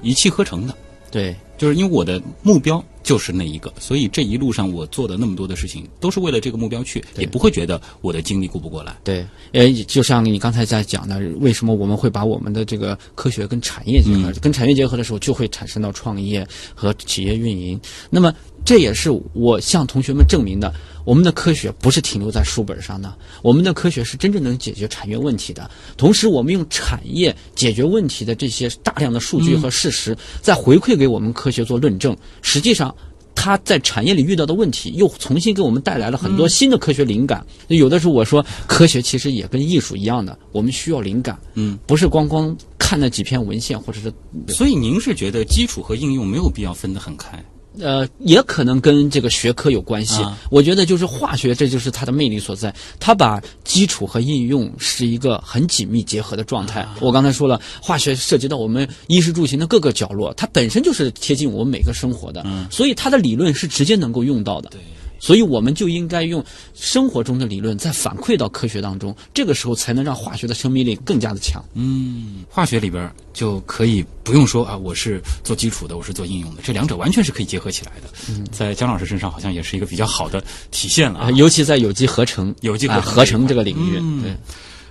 [0.00, 0.74] 一气呵成的？
[1.10, 8.96] 对，就是因为我的目标就是那一个，所以这一路上我做的那么多的事情，都是为了这个目标去，也不会觉得我的精力顾不过来。
[9.02, 14.32] 对，呃，就像你刚才在讲的，为什么我们会把我们的这个科学跟产业结合？
[14.40, 17.78] 跟产业结合的时候，就会产生到创业和企业运营。
[18.08, 18.32] 那么，
[18.64, 20.72] 这也是我向同学们证明的，
[21.08, 25.70] 我们的科学不是停留在书本上的，我们的科学是真正能解决产业问题的。
[25.96, 32.94] 同时，我们用产业解决问题的这些大量的数据和事实，再回馈给我们科学做论证，实际上。
[33.40, 37.46] 它在产业里遇到的问题，又重新给我们带来了很多新的科学灵感。
[37.68, 44.12] 有的时候我说，科学其实也跟艺术一样的，我们需要灵感，嗯，不是光光看那几篇文献，或者是
[44.48, 47.42] 所以您是觉得基础和应用没有必要分得很开？
[47.80, 50.22] 呃，也可能跟这个学科有关系。
[50.22, 52.74] 啊我觉得就是化学，这就是它的魅力所在。
[52.98, 56.86] 它把基础和应用是一个很紧密结合的状态。
[57.00, 64.70] 我刚才说了，化学涉及到我们衣食住行的各个角落，它本身就是贴近我们每个生活的，所以它的理论是直接能够用到的。
[64.70, 64.80] 对。
[65.18, 71.64] 所以我们就应该用生活中的理论再反馈到科学当中，这个时候才能让化学的生命力更加的强。
[71.74, 78.08] 嗯，化学里边儿就可以不用说啊，我是做基础的，我是做应用的，这两者完全是可以结合起来的。
[78.28, 81.30] 嗯在姜老师身上好像也是一个比较好的体现了啊啊，。
[81.32, 84.36] 尤其在有机合成、有机合成啊合成这个领域，嗯对。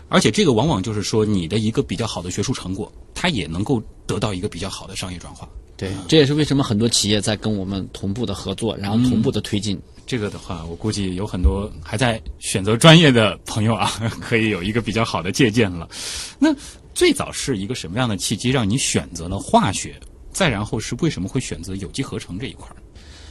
[0.09, 5.47] 而且这个往往就是说，你的一个比较好的学术成果，它也能够得到一个比较好的商业转化。
[5.75, 9.77] 对，这也是为什么很多企业在跟我们同步的合作，然后同步的推进。
[10.07, 13.91] 这个的话，我估计有很多还在选择专业的朋友啊，
[14.21, 15.87] 可以有一个比较好的借鉴了。
[16.39, 16.47] 那
[16.95, 19.99] 最早是一个什么样的契机让你选择了化学？
[20.31, 22.77] 再然后是为什么会选择有机合成这一块儿？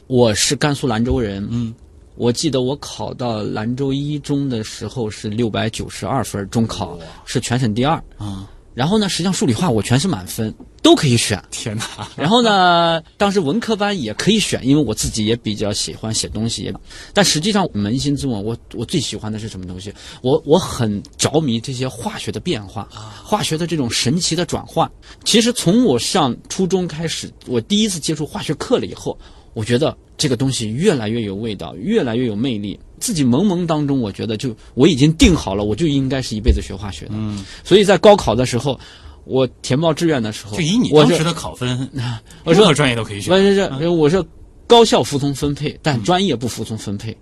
[0.07, 1.73] 我是甘肃兰州人，嗯，
[2.15, 7.95] 我记得我考到兰州一中的时候是六百九十二分，中考是全省第二。
[8.17, 11.43] 啊，然后呢，实际上数理化我全是满分，都可以选。
[11.49, 12.07] 天哪！
[12.15, 16.61] 然后呢，当时文科班也可以选，因为我自己也比较喜欢写东西。
[16.61, 16.71] 也，
[17.11, 19.91] 但实际上扪心自问，我我最喜欢的是什么东西？
[20.21, 22.87] 我我很着迷这些化学的变化，
[23.23, 24.87] 化学的这种神奇的转换。
[25.25, 29.17] 其实从我上初中开始，我第一次接触化学课了以后，
[29.55, 32.79] 我觉得这个东西越来越有味道，越来越有魅力。
[32.99, 37.11] 自己懵懵当中，我觉得就我已经定好了，我就应该是一辈子学化学的。
[37.13, 38.79] 嗯，所以在高考的时候，
[39.25, 41.87] 我填报志愿的时候，就以你当时的考分，
[42.43, 43.31] 我说任何专业都可以选。
[43.31, 44.23] 不是是，我是
[44.65, 47.15] 高校服从分配，但专业不服从分配。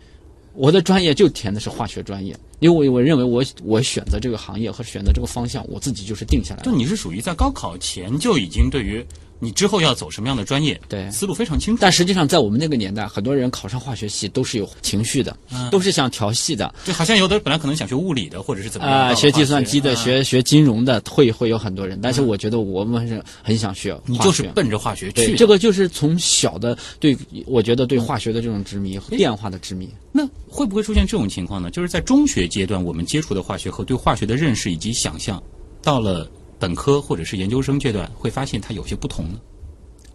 [0.53, 6.71] 我的专业就填的是化学专业，因为我我认为我我选择这个行业和选择这个方向，我自己就是定下来的。
[6.71, 9.05] 就你是属于在高考前就已经对于
[9.39, 11.79] 你之后要走什么样的专业，对思路非常清楚。
[11.81, 15.35] 但实际上，在我们那个年代，很多人考上化学系都是有情绪的，
[15.69, 16.73] 都是想调戏的。
[16.85, 21.99] 就好像有的本来可能想学物理的，或者是怎么样学计算机的，啊学学金融的，会会有很多人。
[22.01, 25.37] 但是我觉得我们是很想学化学，你就是奔着化学去，的。
[25.37, 29.89] 这个就是从小的对，我觉得对化学的这种执迷、变化的执迷。
[30.11, 31.69] 那会不会出现这种情况呢？
[31.69, 35.43] 就是在中学阶段，我们接触的化学和对化学的认识以及想象，
[35.81, 39.39] 到了本科或者是研究生阶段，会发现它有些不同呢？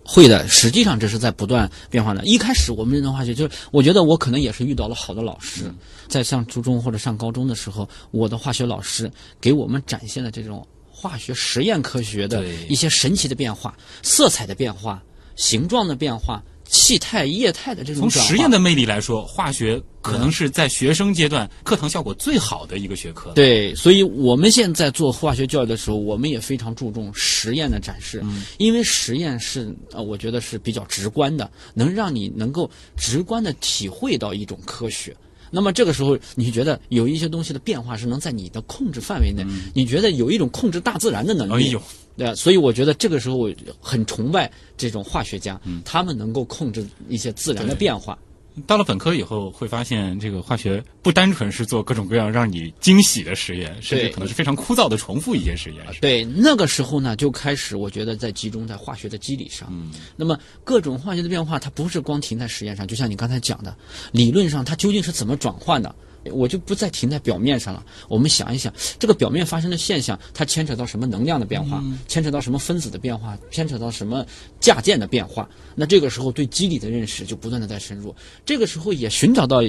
[0.02, 2.24] 会的，实际上这是在不断变化的。
[2.24, 5.76] 一开始我们认同化学，就是我觉得我可能也是遇到了好的老师，嗯
[6.08, 9.08] 在上初中或者上高中的时候，我的化学老师
[9.40, 15.00] 给我们展现了这种化学实验科学的一些神奇的变化、色彩的变化、
[15.36, 23.32] 形状的变化、气态、液态的这种从实验的魅力来说，化学可能是在学生阶段课堂效果最好的一个学科。
[23.32, 28.22] 对，所以我们现在做化学教育的时候，我们也非常注重实验的展示，
[28.58, 35.14] 因为实验是呃，我觉得是比较直观的，能让你能够直观的体会到一种科学。
[35.50, 41.64] 那么这个时候，你觉得有一些东西的变化是能在你的控制范围内，你觉得有一种控制大自然的能力。
[41.64, 41.82] 哎呦，
[42.16, 48.18] 对啊，所以我觉得这个时候我很崇拜这种化学家，他们能够控制一些自然的变化。
[48.66, 55.84] 到了本科以后，会发现这个化学不单纯是做各种各样让你惊喜的实验，甚至可能是非常枯燥的重复一些实验。
[56.00, 59.68] 对，那个时候呢，就开始我觉得在集中在化学的机理上。
[59.70, 63.76] 嗯，那么各种化学的变化，它不是光停在实验上，就像你刚才讲的，
[64.12, 65.94] 理论上它究竟是怎么转换的？
[66.32, 67.84] 我就不再停在表面上了。
[68.08, 74.26] 我们想一想，这个表面发生的现象，它牵扯到什么能量的变化，牵扯到什么分子的变化，牵扯到什么
[74.60, 75.48] 价键的变化。
[75.74, 78.14] 那这个时候对机理的认识就不断的在深入。
[78.44, 79.62] 这个时候也寻找到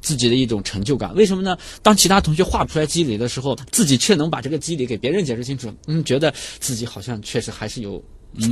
[0.00, 1.14] 自己的一种成就感。
[1.14, 1.56] 为什么呢？
[1.82, 8.04] 当其他同学画不出来机理的时候，自己却能把这个机理给别人解释清楚，嗯，觉得自己好像确实还是有，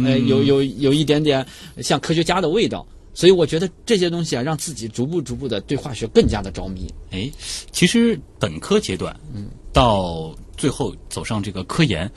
[0.05, 1.47] 呃，有有有一点点
[1.83, 2.87] 像科学家的味道。
[3.15, 6.93] 所以我觉得这些东西啊，让自己逐步逐步的对化学更加的着迷。
[7.11, 7.31] 哎，
[7.71, 12.11] 其实本科阶段，嗯，到最后走上这个科研，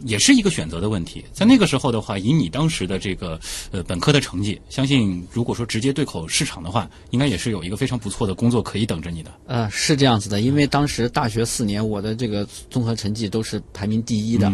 [0.00, 1.24] 也是一个选择的问题。
[1.32, 3.38] 在那个时候的话，以你当时的这个
[3.70, 9.30] 呃本科的成绩，相信如果说直接对口市场的话，应该也是有一个非常不错的工作可以等着你的。
[9.46, 14.50] 呃，是这样子的，因为当时大学四年，我的这个综合成绩都是排名第一的。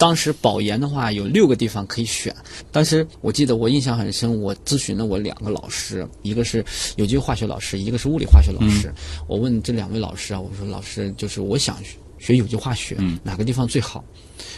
[0.00, 2.34] 当时保研的话有六个地方可以选，
[2.72, 6.64] 当时我记得我印象很深，我咨询了我两个老师，一个是
[6.96, 8.90] 有机化学老师，一个是物理化学老师。
[9.28, 11.76] 我问这两位老师啊，我说老师，就是我想
[12.18, 14.02] 学有机化学，哪个地方最好？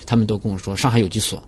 [0.06, 1.42] 他们都跟我说上海有机所，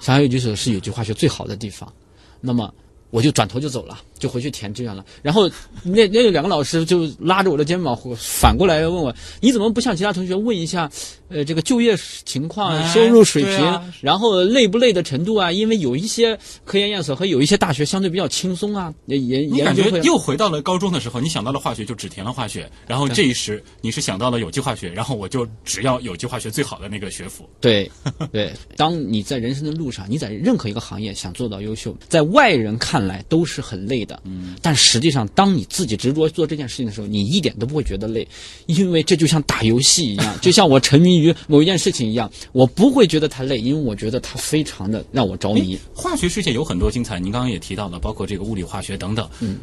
[0.00, 1.92] 上海有机所是有机化学最好的地方。
[2.40, 2.72] 那么
[3.10, 5.04] 我就转头就走了，就回去填志愿了。
[5.22, 5.48] 然后
[5.82, 10.90] 那那两个老师就拉着我的肩膀，反过来问我：“你怎么不像其他同学问一下，
[11.28, 15.50] 呃，这个就业情况、哎收入水平，啊然后累不累的程度啊？
[15.52, 27.48] 因为有一些科研院所和有一些大学相对比较轻松啊，也也你感觉又回到了高中的时候，你想到了化学就只填了化学，然后这一时你是想到了有机化学，然后我就只要有机化学最好的那个学府。
[27.60, 27.90] 对，
[28.32, 34.20] 对，当你在人生的路上，你在任何一个行业想做到优秀，在外人看来都是很累的。
[34.24, 38.26] 嗯，但实际上，当你自己执着做这件事情的时候，你一点都不会觉得累，
[38.66, 45.78] 因为这就像打游戏一样， 就像我沉迷于某一件事情一样，我不会觉得它累，因为我觉得它非常的让我着迷。
[45.94, 49.28] 化学世界有很多精彩，您刚刚也提到了，包括这个物理化学等等。
[49.40, 49.58] 嗯，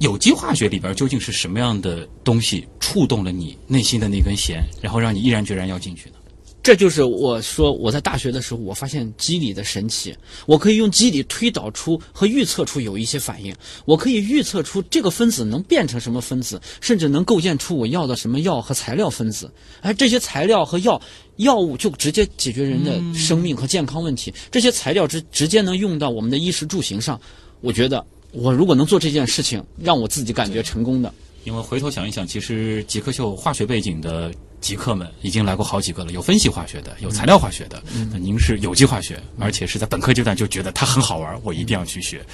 [0.00, 6.16] 有机化学里边究竟是什么样的东西触动了你内心的那根弦，然后让你毅然决然要进去呢？
[6.64, 10.16] 这就是我说我在大学的时候，我发现机理的神奇。
[10.46, 19.52] 我可以用机理推导出和预测出有一些反应，我可以预测出这个分子能变成什么分子，甚至能构建出我要的什么药和材料分子。
[19.82, 20.98] 而这些材料和药
[21.36, 24.32] 药物就直接解决人的生命和健康问题。
[24.50, 27.20] 这些材料直直接能用到我们的衣食住行上。
[27.60, 31.12] 我觉得我如果能做这件事情，让我自己感觉成功的。
[31.44, 34.32] 因为回头想一想，其实极客秀化学背景的
[34.64, 37.82] 极客们已经来过好几个了，有分析化学的，有材料化学的。
[38.10, 42.24] 那您是有机化学，而且是在本科阶段就觉得它很好玩，我一定要去学。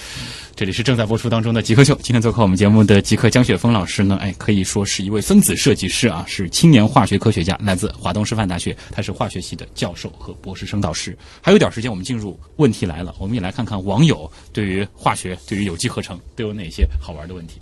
[0.55, 11.19] 这里是正在播出当中的极客秀，今天做客我们节目的极客江雪峰老师呢，哎，可以说是一位分子设计师啊，是青年化学科学家，来自华东师范大学，他是化学系的教授和博士生导师。
[11.43, 17.61] 还有点时间，我们进入问题来了，我们也来看看网友对于化学、对于有机合成都有哪些好玩的问题。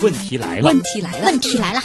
[0.00, 1.80] 问题来了，问题来了，问题来了，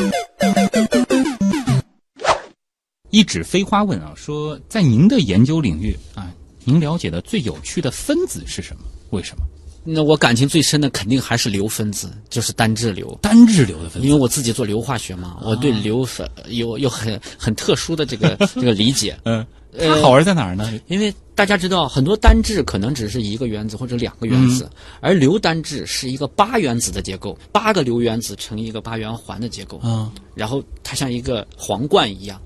[3.11, 6.31] 一指飞花问啊，说在您的研究领域啊，
[6.63, 8.83] 您了解的最有趣的分子是什么？
[9.11, 9.43] 为什么？
[9.83, 13.17] 那我感情最深的肯定还是硫分子，就是单质硫。
[13.21, 19.17] 单质硫的分子，因为我自己做硫化学嘛，我对硫粉有有很很特殊的这个 这个理解。
[19.25, 19.45] 嗯，
[19.77, 20.71] 它好玩在哪儿呢？
[20.87, 24.69] 因为大家知道，很多单质可能只是一个原子或者两个原子，
[25.01, 29.81] 而硫单质是一个八原子的结构，八个硫原子成一个八元环的结构。
[29.83, 32.39] 嗯，然后它像一个皇冠一样。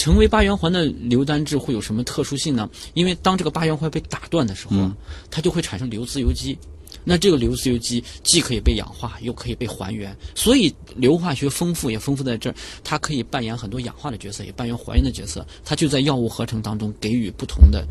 [0.00, 2.66] 成为八元环的硫单质会有什么特殊性呢？
[2.94, 4.90] 因为当这个八元环被打断的时候，
[5.30, 6.56] 它就会产生硫自由基。
[7.04, 15.46] 那这个硫自由基既可以被氧化，又可以被还原，所以硫化学丰富也丰富在这儿，它可以扮演很多氧化的角色，也扮演还原的角色。
[15.66, 17.86] 它就在药物合成当中给予不同的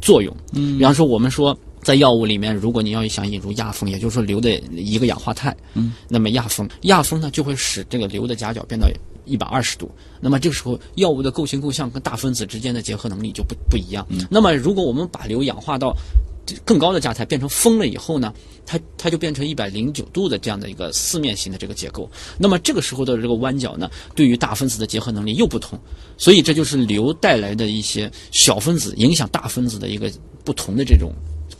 [0.00, 0.36] 作用。
[0.54, 8.88] 嗯，比方说我们说在药物里面，如果你要想引入亚砜，也就是说硫的一个氧化态，嗯，那么亚砜，亚砜呢就会使这个硫的夹角变到。
[9.24, 14.06] 一百二十度，那么这个时候药物的构型构象跟大分子之间的结合能力就不不一样。
[14.30, 15.96] 那么如果我们把硫氧化到
[16.64, 18.34] 更高的价态，变成风了以后呢，
[18.66, 22.10] 它它就变成一百零九度的这样的一个四面形的这个结构。
[22.36, 25.78] 那么这个时候的这个弯角呢，对于大分子的结合能力又不同。
[26.18, 30.10] 所以这就是硫带来的一些小分子影响大分子的一个
[30.44, 31.12] 不同的这种。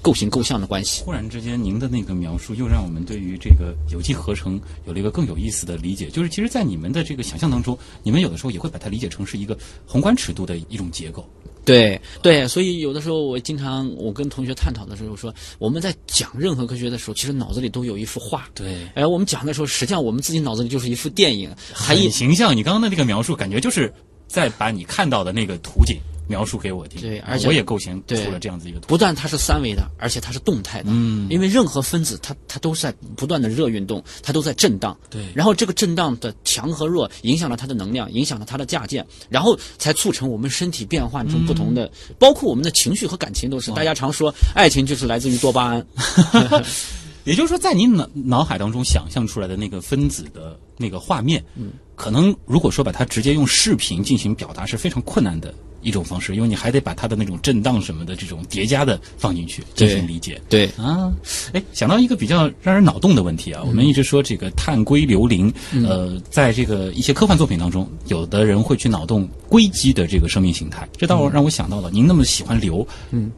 [0.03, 1.03] 构形构象的关系。
[1.05, 6.09] 忽然之间，您的那个描述又让我们对于这个有机合成有了一个更有意思的理解。
[6.09, 11.24] 就是其实，在你们的这个想象当中，你们有的时候也会把它理解成是一个宏观尺度的一种结构。
[11.64, 18.48] 对对，所以有的时候我经常我跟同学探讨的时候说，我们在讲任何科学的时候，其实脑子里都有一幅画。
[18.53, 22.57] 对，哎，我们讲的时候，实际上我们自己脑子里就是一幅电影，很形象。
[22.57, 23.94] 你刚刚的那个描述，感觉就是
[24.26, 25.96] 在把你看到的那个图景。
[26.27, 28.87] 描述给我听，对，而且我也构型出了这样子一个图。
[28.89, 30.91] 不但它是三维的，而且它是动态的。
[30.91, 34.97] 嗯，因为任何分子它它都是在不断的热运动，它都在震荡。
[35.11, 43.70] 对，然后这个震荡的强和弱影响了它的能量，影响了它的价键，然后才促成我们身体变换成不同的，包括我们的情绪和感情都是。
[43.73, 45.87] 大家常说，爱情就是来自于多巴胺。
[47.25, 55.55] 也就是说，在你脑脑海当中想象出来的那个分子的那个画面，嗯，可能如果说把它直接用视频进行表达是非常困难的。
[55.83, 60.41] 一种方式，因为你还得把它的那种震荡什么的这种叠加的放进去进行理解。
[60.49, 61.12] 对啊，
[61.53, 65.53] 哎，想到一个比较让人脑洞的问题啊，我们一直说这个碳硅硫磷，
[65.87, 73.30] 呃，在这个一些科幻作品当中，有的人会去脑洞硅基的这个生命形态，这倒让我想到了，您那么喜欢硫，嗯，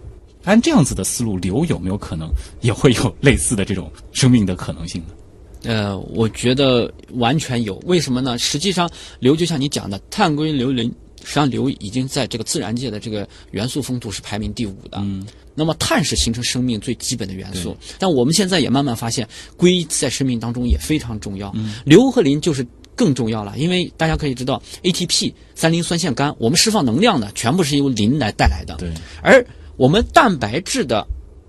[0.44, 2.30] 按这样子的思路，硫有没有可能
[2.60, 5.08] 也会有类似的这种生命的可能性呢？
[5.64, 8.36] 呃，我觉得完全有，为什么呢？
[8.36, 8.90] 实际上，
[9.20, 10.92] 硫就像你讲的，碳硅硫磷。
[11.24, 14.98] 实际上，硫已经在这个自然界的这个元素丰度是排名第五的。
[15.00, 21.50] 嗯，那么碳是形成生命最基本的元素，但我们现在也慢慢发现，硅在生命当中也非常重要。
[21.54, 28.76] 嗯，硫和磷就是更重要了，因为大家可以知道，ATP 三磷酸腺苷，我们释放能量的全部是由磷来带来的。
[28.78, 29.44] 对，而
[29.76, 31.06] 我们蛋白质的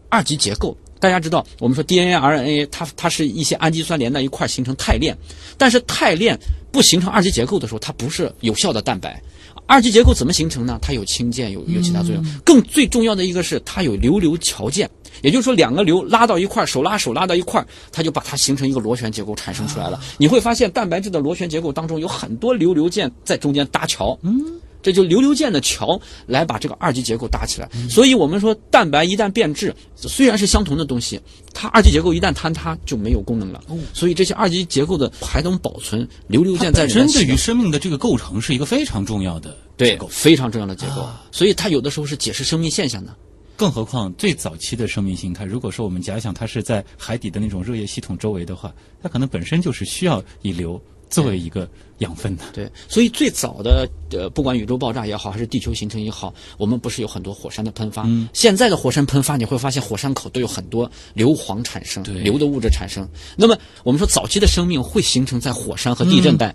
[0.10, 5.16] 二级结构，大家知道，我们说 DNA、RNA，它它是一些氨基酸连在一块形成肽链，
[5.58, 6.40] 但是肽链
[6.72, 9.22] 不形成二级结构的时候，它不是有效的蛋白。
[9.68, 10.78] 二级结构怎么形成呢？
[10.82, 12.24] 它有氢键，有有其他作用。
[12.44, 14.90] 更最重要的一个是它有流流桥键，
[15.22, 20.00] 也就是说两个流拉到一块儿，手拉手拉到一块儿，它就把它形成一个螺旋结构产生出来了。
[20.18, 24.18] 你会发现蛋白质的螺旋结构当中有很多流流键在中间搭桥。
[24.22, 24.40] 嗯。
[24.86, 31.20] 这就流流键的桥来把这个二级结构搭起来，所以我们说蛋白一旦变质，虽然是相同的东西，
[31.56, 33.64] 它二级结构一旦坍塌就没有功能了。
[33.94, 41.10] 所以这些二级结构的还能保存，流流键在针对于生命的这个构成是一个非常重要的结构，非常重要的结构。
[41.32, 43.12] 所以它有的时候是解释生命现象的。
[43.58, 48.72] 更何况最早期的生命形态，如果说我们假想它是在海底的那种热液系统周围的话，
[49.02, 50.80] 它可能本身就是需要以硫。
[51.10, 58.04] 作为一个养分的，对，所以最早的呃，不管宇宙爆炸也好，还是地球形成也好，我们不是有很多火山的喷发？
[58.06, 63.08] 嗯，现在的火山喷发，你会发现火山口都有很多硫磺产生，硫的物质产生。
[63.38, 66.54] 那么我们说早期的生命会形成在火山和地震带，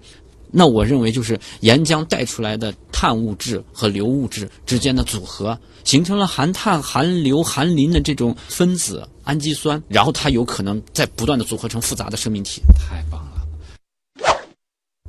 [0.51, 12.61] 那我认为就是岩浆带出来的碳物质和硫物质之间的组合，形成了含碳、含硫、含磷的这种分子氨基酸，然后它有可能在不断的组合成复杂的生命体。
[12.76, 13.30] 太棒了。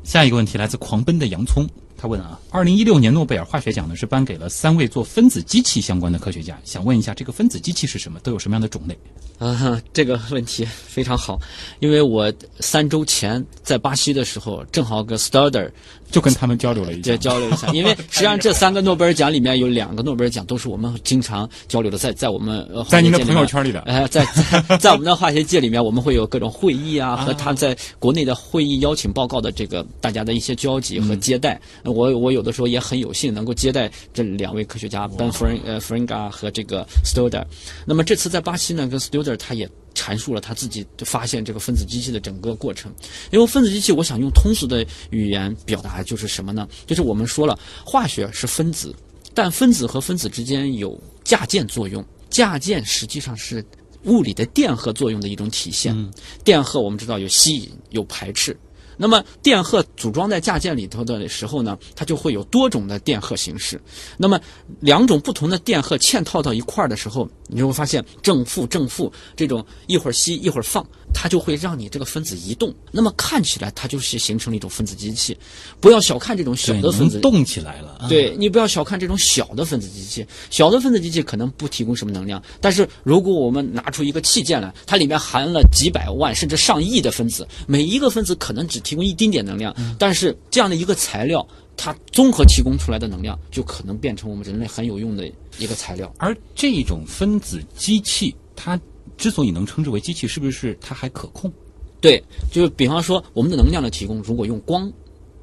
[0.04, 8.20] 下一个问题来自狂奔的洋葱，他问啊，二零一六年诺贝尔化学奖呢是颁给了三位做分子机器相关的科学家，想问一下，这个分子机器是什么？
[8.22, 8.98] 都有什么样的种类？
[9.38, 11.40] 啊，这个问题非常好，
[11.80, 15.72] 因为我三周前在巴西的时候，正好跟 Studer
[16.12, 24.26] 就跟他们交流了一下再，交流一下， 因为实际上这三个诺贝尔奖里面有两个诺贝尔奖都是我们经常交流的，在在我们呃在您的朋友圈里的呃，在
[24.68, 31.58] 在 在我们的化学界里面，我们会有各种会议啊，和他在国内的会议邀请报告的这个大家的一些交集和接待。
[31.84, 37.46] 呃我我有的时候也很有幸能够接待这两位科学家 Ben Fring 呃 Fringa 和这个 Studer。
[37.86, 39.70] 那么这次在巴西呢，跟 Studer 他也。
[40.02, 42.92] 阐述了他自己发现这个分子机器的整个过程，
[43.30, 46.68] 因为分子机器，我想用通俗的语言表达就是什么呢？
[46.88, 48.96] 就是我们说了，化学是分子，
[49.36, 53.64] 但分子和分子之间有价键作用，价键实际上是
[54.06, 55.96] 物理的电荷作用的一种体现。
[56.44, 58.58] 电荷我们知道有吸引，有排斥。
[59.02, 63.82] 那么电荷组装在架件里头的时候呢，它就会有多种的电荷形式。
[64.16, 64.40] 那么
[64.80, 72.74] 两种不同的电荷嵌套到一块儿的时候，你就会发现正负正负这种一会儿吸一会儿放，它就会让你这个分子移动。
[72.92, 75.38] 那么看起来它就是形成了一种分子机器。
[75.80, 77.98] 不要小看这种小，的分子能动起来了。
[78.00, 91.46] 啊，对你不要小看这种小的分子机器，小的分子机器可能不提供什么能量，但是如果我们拿出一个器件来，它里面含了几百万甚至上亿的分子，每一个分子可能只提供一丁点能量，但是这样的一个材料，
[91.78, 96.12] 它综合提供出来的能量就可能变成我们人类很有用的一个材料。
[96.18, 98.80] 而这种分子机器，它
[99.22, 101.54] 之所以能称之为机器，是不是它还可控？
[102.02, 104.92] 对，就是比方说我们的能量的提供，如果用光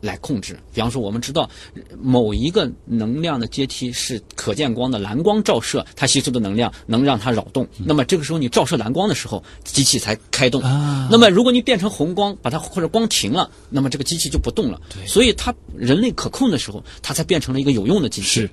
[0.00, 7.66] 来控制，比方说我们知道呃某一个能量的阶梯是可见光的蓝光照射，它吸收的能量能让它扰动。
[7.78, 10.60] 那么这个时候你照射蓝光的时候，机器才开动。
[10.62, 14.80] 啊那么如果你变成红光，把它或者光停了，那么这个机器就不动了。
[14.92, 18.26] 对所以它人类可控的时候，它才变成了一个有用的机器。
[18.28, 18.50] 是，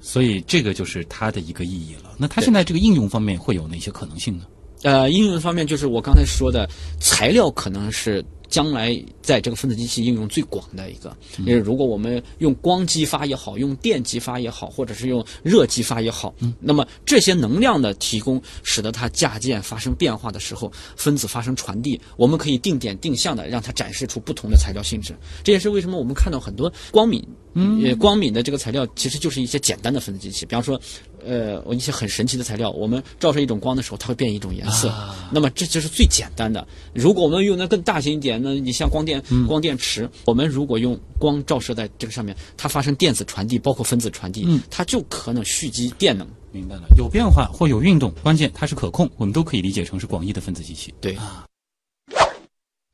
[0.00, 2.14] 所以这个就是它的一个意义了。
[2.16, 4.44] 那它现在这个应用方面会有哪些可能性呢？
[4.82, 6.68] 呃，应用方面就是我刚才说的，
[7.00, 11.16] 材料可能是将来在这个分子机器应用最广的一个。
[11.38, 25.12] 因为如果我们用光激发也好，用电激发也好，或者是用热激发也好，那么这些能量的提供，使得它价键发生变化的时候，分子发生传递，我们可以定点定向的让它展示出不同的材料性质。
[25.42, 27.20] 这也是为什么我们看到很多光敏，
[27.58, 30.80] 嗯，呃，光敏的这个材料其实就是一些简单的分子机器，比方说。
[31.26, 34.90] 呃，一些很神奇的材料，我们照射一种光的时候，它会变一种颜色。
[35.32, 36.66] 那么这就是最简单的。
[36.94, 46.26] 如果我们用的更大型一点呢，你像光电、光电池，我们如果用光照射在这个上面，它发生电子传递，包括分子传递，它就可能蓄积电能。
[46.52, 50.94] 明白了，有变化或有运动，关键它是可控，我们都可以理解成是广义的分子机器。
[51.00, 51.44] 对啊，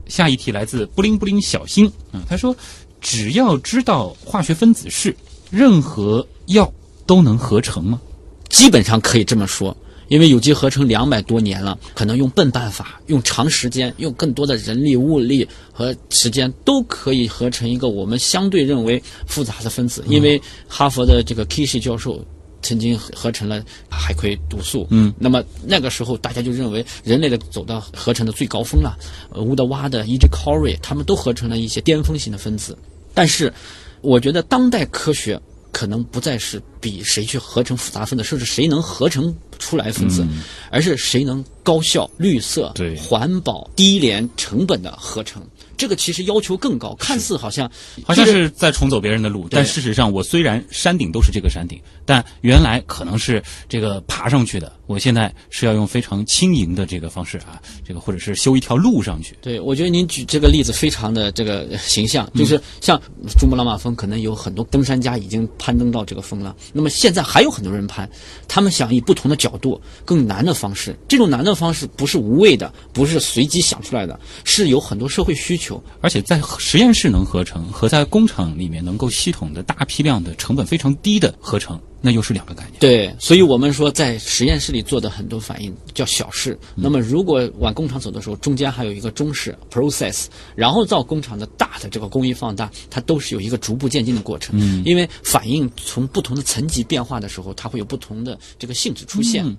[0.08, 2.56] 下一题来自布灵布灵小星，嗯，他说，
[3.04, 5.14] 只要知道化学分子式，
[5.50, 6.72] 任何药
[7.04, 8.00] 都能合成吗？
[8.48, 9.76] 基本上可以这么说。
[10.08, 20.04] 因为有机合成两百多年了，可能用笨办法、用长时间、用更多的人力、物力和时间，都可以合成一个我们相对认为复杂的分子。
[20.06, 22.22] 因为哈佛的这个 Kishi 教授
[22.60, 28.98] 曾经合成了海葵毒素，嗯，那么那个时候大家就认为人类的走到合成的最高峰了。
[29.30, 30.28] 呃，乌德瓦的 E.G.
[30.28, 32.76] Corey 他们都合成了一些巅峰型的分子，
[33.14, 33.52] 但是
[34.00, 35.40] 我觉得当代科学
[35.72, 40.26] 可能不再是比谁去合成复杂分子，甚至谁能合成出来分子，
[40.70, 45.42] 而是谁能高效、绿色、对环保、低廉成本的合成。
[45.76, 47.68] 这个其实要求更高，看似好像
[48.04, 59.36] 好像是在重走别人的路，但事实上，我虽然山顶都是这个山顶，但原来可能是这个爬上去的，我现在是要用非常轻盈的这个方式啊，这个或者是修一条路上去。
[59.42, 62.96] 对，我觉得您举这个例子非常的这个呃形象，就是像
[63.36, 66.54] 珠穆朗玛峰，可能有很多登山家已经攀登到这个峰了。
[66.72, 68.08] 那么现在还有很多人攀，
[68.46, 70.96] 他们想以不同的角度、更难的方式。
[71.08, 75.82] 这种难的方式不是无谓的，不是随机想出来的，是有很多社会需求。
[76.00, 82.80] 而且在实验室能合成和在工厂里面能够系统的大批量的成本非常低的合成，那又是两个概念。
[82.80, 86.58] 对，所以我们说在实验室里做的很多反应叫小事。
[86.74, 94.58] 那么如果往工厂走的时候，中间还有一个中式 process，然后到工厂的大的这个工艺放大，它都是有一个逐步渐进的过程。
[94.58, 99.44] 嗯，因为反应从不同的层级变化的时候，它会有不同的这个性质出现。
[99.44, 99.56] 嗯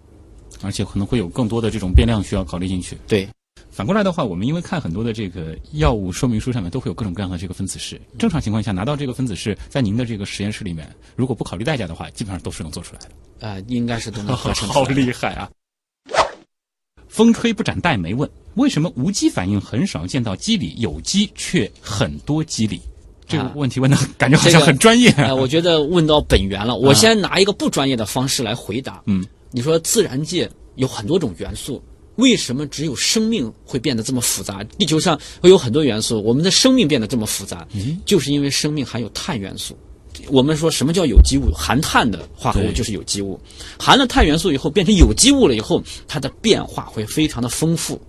[0.66, 2.98] 而且可能会有更多的这种变量需要考虑进去。
[3.08, 3.28] 对，
[3.70, 13.10] 反过来的话，我们因为看很多的这个药物说明书上面都会有各种各样的这个分子式，正常情况下拿到这个分子式，在您的这个实验室里面，如果不考虑代价的话，基本上都是能做出来的。
[13.40, 14.84] 呃，应该是都能合成出 好。
[14.86, 15.50] 厉害啊！
[17.08, 22.82] 风吹不展带没问，为什么无机反应很少见到机理，有机却很多机理？
[23.28, 25.10] 这个啊问题问的感觉好像很专业。
[25.12, 26.76] 呃，我觉得问到本源了。
[26.76, 29.02] 我先拿一个不专业的方式来回答。
[29.06, 31.82] 嗯，你说自然界有很多种元素，
[32.16, 34.64] 为什么只有生命会变得这么复杂？
[34.78, 37.68] 地球上会有很多元素，我们的生命变得这么复杂，
[38.06, 39.78] 就是因为生命含有碳元素。
[40.30, 41.52] 我们说什么叫有机物？
[41.54, 43.40] 含碳的化合物就是有机物，
[43.78, 48.02] 含了碳元素以后变成有机物了以后，它的变化会非常的丰富。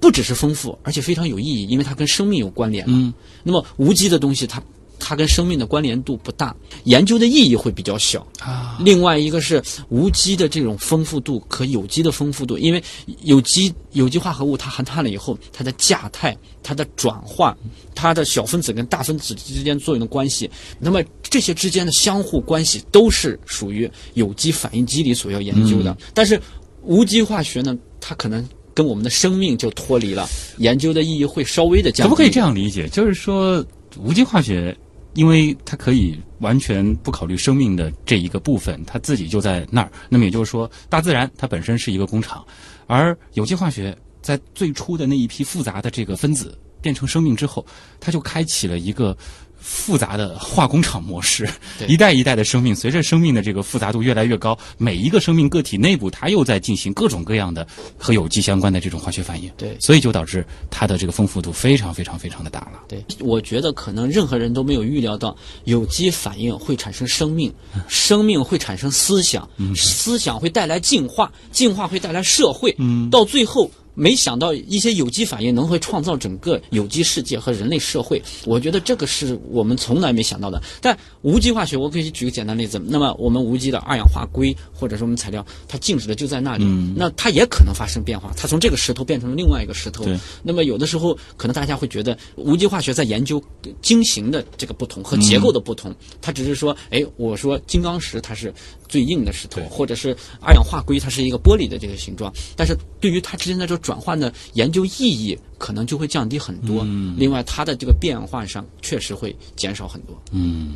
[0.00, 2.92] 不只是丰富，而且非常有意义，因为它跟生命有关联了。
[2.94, 3.12] 嗯，
[3.42, 4.62] 那么无机的东西它，
[4.98, 8.26] 它跟生命的关联度不大，研究的意义会比较小。
[8.40, 12.82] 啊，另外一个是无机的这种丰富度和有机的丰富度，因为
[13.22, 17.56] 有机有机化合物它含碳了以后，它的价态、它的转化、
[17.94, 25.96] 它的小分子跟大分子之间作用的关系，那么这些之间的相互关系都是属于有机反应机理所要研究的。
[26.14, 26.40] 但是
[26.82, 30.28] 无机化学呢，它可能跟我们的生命就脱离了，
[30.58, 32.08] 研究的意义会稍微的降低。
[32.08, 32.88] 可不可以这样理解？
[32.88, 33.64] 就是说，
[33.98, 34.76] 无机化学，
[35.14, 39.90] 因为它可以完全不考虑生命的这一个部分，它自己就在那儿。
[40.08, 42.44] 那么也就是说，大自然它本身是一个工厂，
[42.86, 47.64] 而有机化学在最初的那一批复杂的这个分子变成生命之后，
[47.98, 49.16] 它就开启了一个。
[49.60, 51.48] 复杂的化工厂模式，
[51.86, 57.66] 一代一代的生命，随着生命的这个复杂度越来越高，每一个生命个体内部，它又在进行各种各样的
[57.98, 59.50] 和有机相关的这种化学反应。
[59.56, 62.80] 对所以就导致它的这个丰富度非常非常非常的大了。
[62.88, 67.52] 对，我觉得可能任何人都没有预料到有机反应会产生生命，
[67.88, 72.76] 生命会产生思想，思想会带来进化，进化会带来社会，
[73.10, 73.70] 到最后。
[73.98, 80.62] 没想到一些有机反应能会创造整个有机世界和人类社会，我觉得这个是我们从来没想到的。
[80.80, 90.06] 但无机化学，我可以举个简单例子，那么我们无机的二氧化硅或者是我们材料，它静止的就在那里，那它也可能发生变化，它从这个石头变成了另外一个石头。
[90.44, 93.42] 那么有的时候可能大家会觉得无机化学在研究
[93.82, 95.92] 晶型的这个不同和结构的不同，
[96.22, 98.54] 它只是说，哎，我说金刚石它是
[98.88, 106.86] 最硬的石头，或者是二氧化硅它是一个玻璃的这个形状，但是对于它之间的这个转换的研究意义，可能就会降低很多。
[107.16, 110.14] 另外，它的这个变化上确实会减少很多。
[110.30, 110.74] 嗯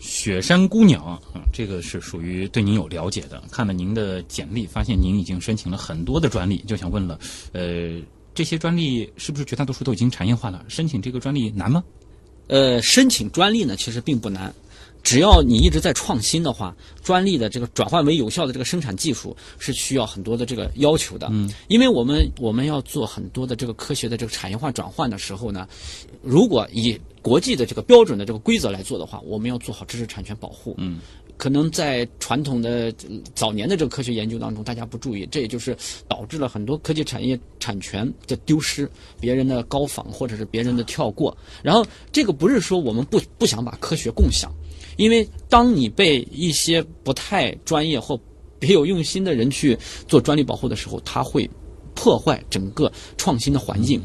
[0.00, 3.42] 雪山姑娘啊、嗯这个是属于对您有了解的。
[3.50, 7.20] 看了您的简历，发现您已经申请了很多的专利，就想问了，
[7.52, 8.00] 呃，
[8.34, 10.64] 这些专利是不是绝大多数都已经产业化了？
[10.68, 11.84] 申请这个专利难吗？
[12.48, 14.52] 呃，申请专利呢，其实并不难，
[15.02, 21.28] 只要你一直在创新的话，专利的这个转换为有效的这个生产技术是需要很多的这个要求的。
[21.30, 25.68] 嗯，因为我们我们要做很多的这个科学的这个产业化转换的时候呢，
[26.22, 30.74] 如果以国际的这个标准的这个规则来做的话，我们要做好知识产权保护。
[30.78, 31.00] 嗯。
[31.38, 35.76] 可能在传统的呃早年的这个科学研究当中，大家不注意，这也就是
[36.06, 38.88] 导致了很多科技产业产权的丢失，
[39.18, 41.36] 别人的高仿或者是别人的跳过。
[41.60, 44.52] 然后这个不是说我们不不想把科学共享，
[44.96, 48.18] 因为当你被一些不太专业或
[48.58, 49.76] 别有用心的人去
[50.06, 51.48] 做专利保护的时候，它会
[51.94, 54.00] 破坏整个创新的环境。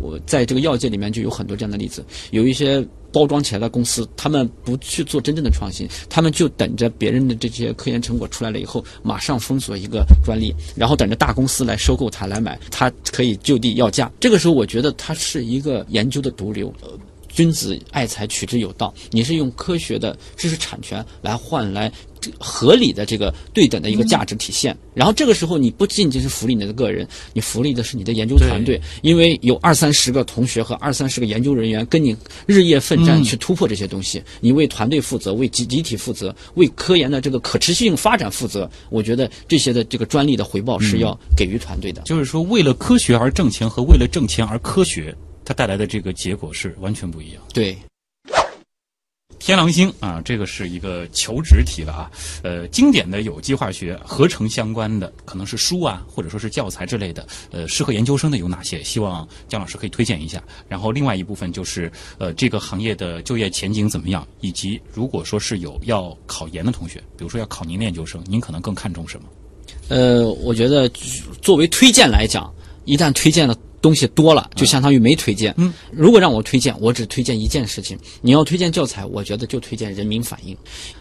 [0.00, 14.10] 我在这个药界里面就有很多这样的例子，有一些包装起来的公司，他们不去做真正的创新，他们就等着别人的这些科研成果出来了以后，马上封锁一个专利，然后等着大公司来收购它来买，它可以就地要价。
[14.20, 16.72] 这个时候，我觉得它是一个研究的毒瘤。
[17.32, 18.92] 君子爱财，取之有道。
[19.10, 21.90] 你是用科学的知识产权来换来
[22.38, 24.76] 合理的这个对等的一个价值体现。
[24.94, 32.14] 然后这个时候，你不仅仅是福利你的个人，你福利的是你的研究团队，因为有二三十个同学和二三十个研究人员跟你
[32.46, 34.22] 日夜奋战去突破这些东西。
[34.40, 38.70] 你为团队负责，为集集体负责，为科研的这个可持续性发展负责。
[38.90, 42.02] 我觉得这些的这个专利的回报是要给予团队的。
[42.02, 45.14] 就是说，为了科学而挣钱和为了挣钱而科学，
[45.52, 47.42] 它带来的这个结果是完全不一样。
[47.52, 47.76] 对。
[49.38, 52.10] 天狼星啊，这个是一个求职题了啊。
[52.42, 58.82] 呃，经典的有机化学合成相关的，可能是书啊，或者说是教材之类的，呃，适合研究生的有哪些？
[58.82, 60.42] 希望姜老师可以推荐一下。
[60.68, 64.26] 然后另外一部分就是，呃，这个行业的就业前景怎么样？
[64.40, 69.28] 以及如果说是有要考研的同学，比如说要考您的研究生，您可能更看重什么？
[69.88, 70.88] 呃，我觉得
[71.42, 72.50] 作为推荐来讲，
[72.84, 75.52] 一旦推荐的东西多了，就相当于没推荐。
[75.58, 77.98] 嗯，如果让我推荐，我只推荐一件事情。
[78.22, 80.56] 你要推荐教材，我觉得就推荐人民反应。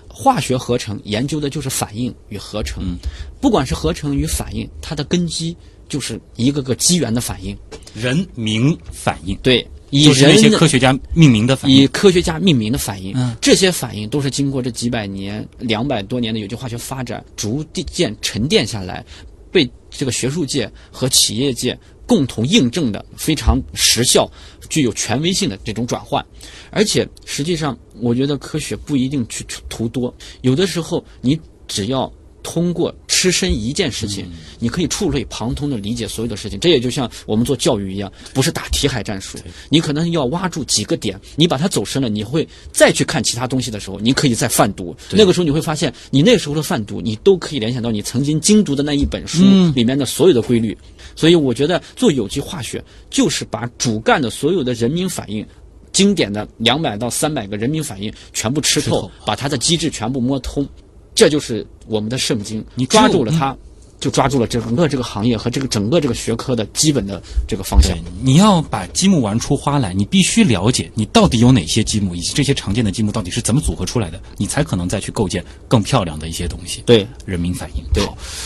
[0.09, 2.97] 化学合成研究的就是反应与合成，嗯
[3.39, 5.55] 不管是合成与反应，它的根基
[5.88, 7.57] 就是一个个机缘的反应。
[7.93, 11.77] 人民反应，对，以就是那些科学家命名的反应。
[11.77, 19.03] 以科学家命名的反应，嗯这些反应都是经过这几百年、两百多年的有机化学发展逐渐沉淀下来，
[19.51, 24.29] 被这个学术界和企业界共同印证的非常时效、
[24.69, 26.25] 具有权威性的这种转换。
[26.69, 32.11] 而且实际上，我觉得科学不一定去图多，有的时候你只要。
[32.43, 34.25] 通过吃身一件事情，
[34.59, 36.59] 你可以触类旁通的理解所有的事情。
[36.59, 39.37] 这也就像我们做教育一样，不是打题海战术。
[39.69, 44.95] 你可能要挖住几个点，你把它走深了，你会再去看其他东西的时候，你可以再泛读。
[45.11, 49.43] 那个时候你会发现，你那时候的泛读，你都可以联想到你曾经精读的那一本书
[49.75, 50.77] 里面的所有的规律。
[51.15, 55.45] 所以我觉得做有机化学就是把主干的所有的人民反应。
[55.91, 60.65] 经典的两百到三百个人民反应全部吃透，把它的机制全部摸通。
[61.14, 63.55] 这就是我们的圣经，你抓住了它，
[63.99, 67.95] 就抓住了整个这个行业和这个整个这个学科的基本的这个方向。
[68.24, 76.82] 你要把积木玩出花来，你必须了解你到底有哪些积木，以及这些常见的积木到底是怎么组合出来的，你才可能再去构建更漂亮的一些东西。
[76.86, 77.84] 对，人民反应。
[77.93, 78.03] 对，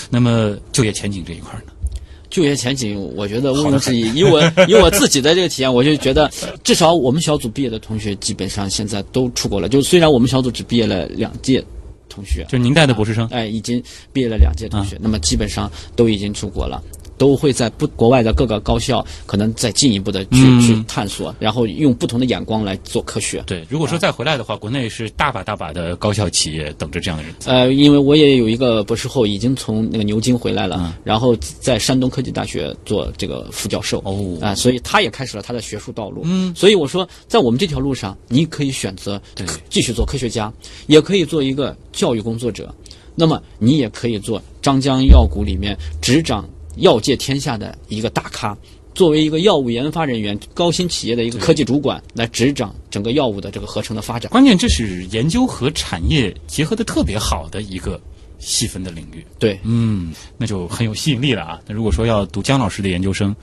[0.10, 1.72] 那么就业前景这一块呢？
[2.30, 4.14] 就业前景，我觉得毋庸置疑。
[4.14, 6.30] 以我以我自己的这个体验，我就觉得，
[6.66, 9.70] 至少我们小组毕业的同学基本上现在都出国了。
[9.70, 11.64] 就虽然我们小组只毕业了两届。
[12.16, 16.82] 同学，就您带的博士生，哎，已经毕业了两届同学，那么基本上都已经出国了。
[17.18, 23.44] 都会在不国外的各个高校，可能再进一步的去去探索，然后用不同的眼光来做科学。
[23.46, 27.34] 对，如果说再回来的话，国内是大把大把的高校企业等着这样的人。
[27.46, 34.02] 呃，因为我也有一个博士后已经从那个牛津回来了，然后在山东科技大学做这个副教授。
[34.06, 36.22] 哦，啊，所以他也开始了他的学术道路。
[36.26, 39.22] 嗯，所以我说，在我们这条路上，你可以选择
[39.70, 40.52] 继续做科学家，
[40.88, 42.74] 也可以做一个教育工作者，
[43.16, 46.48] 那么你也可以做张江药谷里面执掌。
[46.78, 48.58] 药界天下的一个大咖，
[48.94, 54.32] 作为一个药物研发人员、高新企业的一个科技主管，来执掌整个药物的这个合成的发展。
[54.32, 58.00] 关键这是研究和产业结合的特别好的一个
[58.40, 59.26] 细分的领域。
[59.38, 61.60] 对，嗯，那就很有吸引力了啊。
[61.68, 63.36] 那如果说要读姜老师的研究生，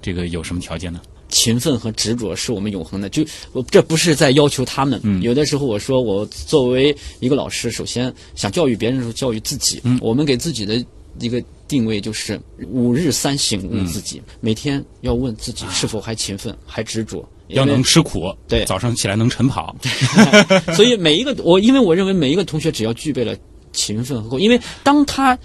[0.00, 1.00] 这个有什么条件呢？
[1.28, 3.08] 勤奋和执着是我们永恒的。
[3.08, 5.00] 就我这不是在要求他们。
[5.04, 9.80] 嗯，有的时候我说，我作为一个老师，首先想教育别人的时候，教育自己。
[9.84, 10.84] 嗯，我们给自己的
[11.18, 11.42] 一个。
[11.70, 18.34] 定位就是五日三省悟自己，每天要问自己是否还勤奋、还执着， 要能吃苦。
[18.48, 19.74] 对，早上起来能晨跑。
[20.74, 23.36] 所以每一个我，因为我认为每一个同学只要具备了
[23.72, 25.38] 勤奋和，因为当他。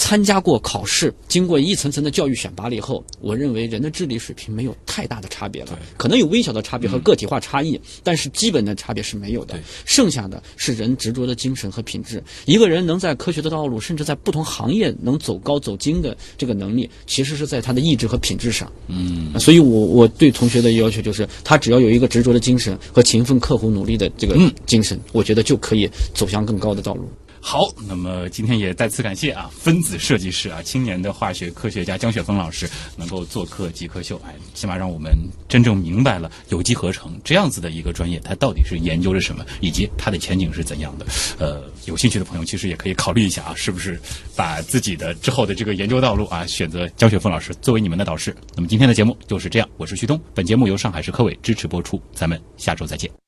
[0.00, 9.60] 参加过考试，经过一层层的教育选拔了以后，我认为人的智力水平没有太大的差别了，可能有微小的差别和个体化差异，但是基本的差别是没有的。
[9.84, 12.22] 剩下的是人执着的精神和品质。
[12.46, 18.72] 一个人能在科学的道路，甚至在不同行业能走高走精的这个能力，其实是在他的意志和品质上。
[18.88, 24.34] 嗯，所以我我对同学的要求就是，他只要有一个执着的精神和勤奋刻苦努力的这个
[24.64, 27.06] 精神，我觉得就可以走向更高的道路。
[27.40, 35.10] 好，那么今天也再次感谢啊，分子设计师啊，青年的化学科学家江雪峰老师能够做客极客秀，哎，起码让我们
[35.48, 41.06] 真正明白了有机合成这样子的一个专业，它到底是研究着什么，以及它的前景是怎样的。
[41.38, 43.98] 呃，有兴趣的朋友其实也可以考虑一下啊，是不是
[44.36, 48.36] 把自己的之后的这个研究道路啊，选择江雪峰老师作为你们的导师。
[48.54, 53.20] 那么今天的节目就是这样，我是旭东，本节目由上海市科委支持播出，咱们下周再见。